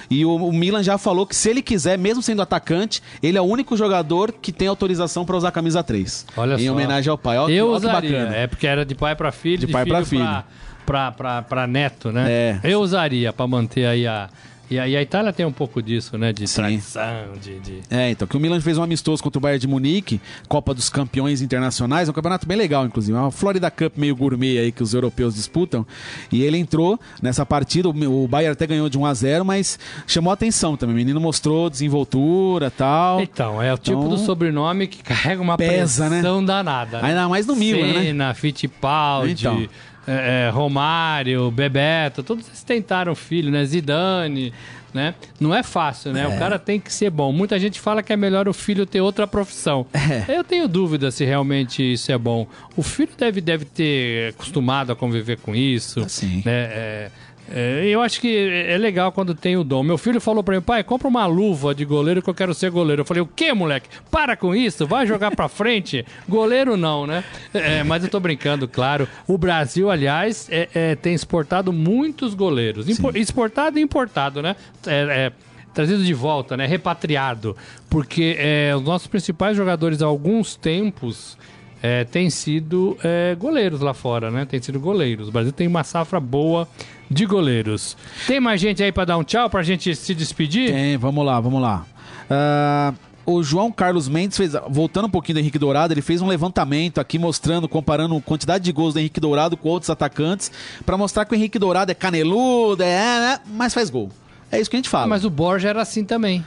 [0.10, 3.42] E o, o Milan já falou que se ele quiser, mesmo sendo atacante, ele é
[3.42, 6.26] o único jogador que tem autorização para usar a camisa 3.
[6.38, 6.72] Olha em só.
[6.74, 7.38] homenagem ao pai.
[7.38, 8.12] Olha Eu olha que usaria.
[8.20, 8.36] bacana.
[8.36, 10.24] É porque era de pai pra filho, De de, pai filho pra filho.
[10.24, 10.44] Pra,
[10.86, 12.26] pra, pra, pra neto, né?
[12.30, 12.60] É.
[12.64, 14.30] Eu usaria pra manter aí a.
[14.70, 16.34] E a, e a Itália tem um pouco disso, né?
[16.34, 16.56] De Sim.
[16.56, 17.60] tradição, de.
[17.60, 17.80] de...
[17.90, 20.90] É, então, que o Milan fez um amistoso contra o Bayern de Munique, Copa dos
[20.90, 23.18] Campeões Internacionais, um campeonato bem legal, inclusive.
[23.18, 25.86] Uma Florida Cup meio gourmet aí que os europeus disputam.
[26.32, 30.32] E ele entrou nessa partida, o Bayern até ganhou de 1 a 0 mas chamou
[30.32, 30.96] a atenção também.
[30.96, 33.22] O menino mostrou desenvoltura e tal.
[33.22, 36.20] Então, é o tipo Então- do sobrenome que carrega uma Pesa, né?
[36.22, 37.02] pressão danada.
[37.02, 37.10] né?
[37.10, 38.02] Ainda mais no Milan, né?
[38.04, 39.68] Senna, Fittipaldi, Então.
[40.08, 43.66] É, é, Romário, Bebeto, todos eles tentaram filho, né?
[43.66, 44.54] Zidane,
[44.94, 45.14] né?
[45.40, 46.28] Não é fácil, né?
[46.28, 47.32] O cara tem que ser bom.
[47.32, 49.86] Muita gente fala que é melhor o filho ter outra profissão.
[50.28, 50.38] É.
[50.38, 52.48] Eu tenho dúvida se realmente isso é bom.
[52.78, 56.02] O filho deve, deve ter acostumado a conviver com isso.
[56.02, 56.44] Ah, sim.
[56.46, 57.10] Né?
[57.52, 59.84] É, é, eu acho que é legal quando tem o dom.
[59.84, 62.72] Meu filho falou pra mim, pai, compra uma luva de goleiro que eu quero ser
[62.72, 63.02] goleiro.
[63.02, 63.88] Eu falei, o quê, moleque?
[64.10, 66.06] Para com isso, vai jogar pra frente.
[66.28, 67.24] Goleiro não, né?
[67.54, 69.08] É, mas eu tô brincando, claro.
[69.28, 72.90] O Brasil, aliás, é- é, tem exportado muitos goleiros.
[72.90, 74.56] Impo- exportado e importado, né?
[74.88, 74.94] É,
[75.28, 75.32] é,
[75.74, 76.66] trazido de volta, né?
[76.66, 77.56] Repatriado.
[77.90, 81.38] Porque é, os nossos principais jogadores há alguns tempos
[81.86, 84.44] é, têm sido é, goleiros lá fora, né?
[84.44, 85.28] Tem sido goleiros.
[85.28, 86.68] O Brasil tem uma safra boa
[87.12, 87.96] de goleiros.
[88.26, 90.74] Tem mais gente aí pra dar um tchau pra gente se despedir?
[90.74, 91.86] Tem, vamos lá, vamos lá.
[92.28, 92.92] Ah,
[93.24, 97.00] o João Carlos Mendes fez, voltando um pouquinho do Henrique Dourado, ele fez um levantamento
[97.00, 100.52] aqui mostrando, comparando a quantidade de gols do Henrique Dourado com outros atacantes,
[100.88, 104.10] pra mostrar que o Henrique Dourado é caneludo, é, né, mas faz gol.
[104.52, 105.06] É isso que a gente fala.
[105.06, 106.44] Mas o Borja era assim também.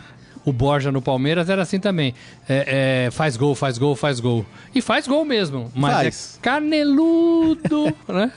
[0.48, 2.14] O Borja no Palmeiras era assim também.
[2.48, 4.46] É, é, faz gol, faz gol, faz gol.
[4.74, 5.70] E faz gol mesmo.
[5.74, 6.38] Mas Faz.
[6.38, 8.32] é caneludo, né?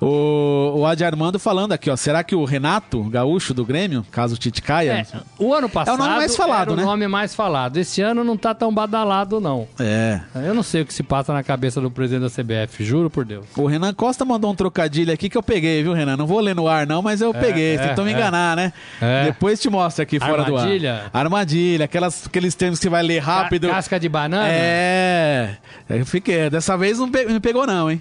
[0.00, 1.96] O, o Adi Armando falando aqui, ó.
[1.96, 5.06] Será que o Renato, gaúcho do Grêmio, caso o Tite caia?
[5.12, 6.82] É, o ano passado nome mais falado, né?
[6.82, 7.76] o nome mais falado.
[7.76, 9.68] Esse ano não tá tão badalado, não.
[9.78, 10.20] É.
[10.34, 13.24] Eu não sei o que se passa na cabeça do presidente da CBF, juro por
[13.24, 13.44] Deus.
[13.56, 16.16] O Renan Costa mandou um trocadilho aqui que eu peguei, viu, Renan?
[16.16, 17.76] Não vou ler no ar, não, mas eu peguei.
[17.76, 18.14] Você é, tentou me é.
[18.14, 18.72] enganar, né?
[19.02, 19.24] É.
[19.24, 20.92] Depois te mostro aqui fora Armadilha?
[20.94, 21.20] do ar.
[21.24, 21.84] Armadilha?
[21.84, 23.68] Aquelas, aqueles termos que você vai ler rápido.
[23.68, 24.48] Ca- Casca de banana?
[24.48, 25.56] É.
[25.90, 26.48] Eu fiquei.
[26.48, 28.00] Dessa vez não me pegou, não, hein?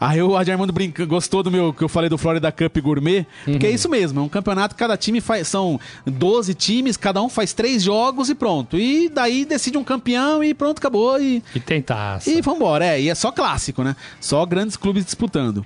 [0.00, 3.26] Aí o Adi Armando brinca, gostou do meu que eu falei do Florida Cup Gourmet,
[3.44, 3.72] porque Uhum.
[3.72, 5.48] é isso mesmo, é um campeonato, cada time faz.
[5.48, 8.78] São 12 times, cada um faz três jogos e pronto.
[8.78, 11.20] E daí decide um campeão e pronto, acabou.
[11.20, 12.30] E, E tem taça.
[12.30, 13.94] e vambora, é, e é só clássico, né?
[14.20, 15.64] Só grandes clubes disputando.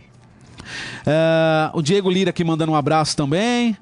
[1.06, 3.76] É, o Diego Lira aqui mandando um abraço também.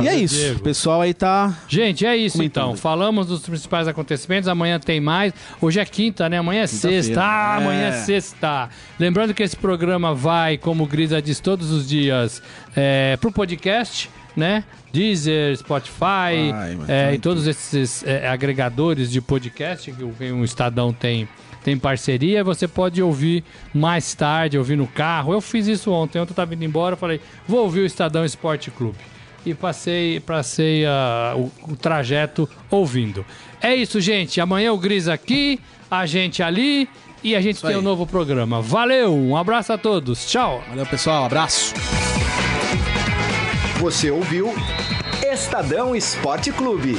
[0.00, 0.58] E é isso, Diego.
[0.60, 1.56] o pessoal aí tá.
[1.68, 2.64] Gente, é isso Comentando.
[2.70, 2.76] então.
[2.76, 4.48] Falamos dos principais acontecimentos.
[4.48, 5.32] Amanhã tem mais.
[5.60, 6.38] Hoje é quinta, né?
[6.38, 7.20] Amanhã é sexta.
[7.22, 7.92] Ah, amanhã é É.
[7.92, 8.68] sexta.
[8.98, 12.42] Lembrando que esse programa vai, como o Grisa diz todos os dias,
[12.76, 14.64] é, pro podcast, né?
[14.92, 20.44] Deezer, Spotify mas é, e todos esses é, agregadores de podcast que o que o
[20.44, 21.28] Estadão tem.
[21.64, 25.32] Tem parceria, você pode ouvir mais tarde, ouvir no carro.
[25.32, 26.18] Eu fiz isso ontem.
[26.18, 28.98] Ontem eu tava indo embora, falei, vou ouvir o Estadão Esporte Clube
[29.44, 33.24] e passei, passei ah, o, o trajeto ouvindo.
[33.60, 34.40] É isso, gente.
[34.40, 36.88] Amanhã o Gris aqui, a gente ali
[37.22, 37.76] e a gente tem aí.
[37.76, 38.60] um novo programa.
[38.60, 40.26] Valeu, um abraço a todos.
[40.26, 40.62] Tchau.
[40.68, 41.74] Valeu, pessoal, abraço.
[43.78, 44.52] Você ouviu
[45.22, 46.96] Estadão Esporte Clube.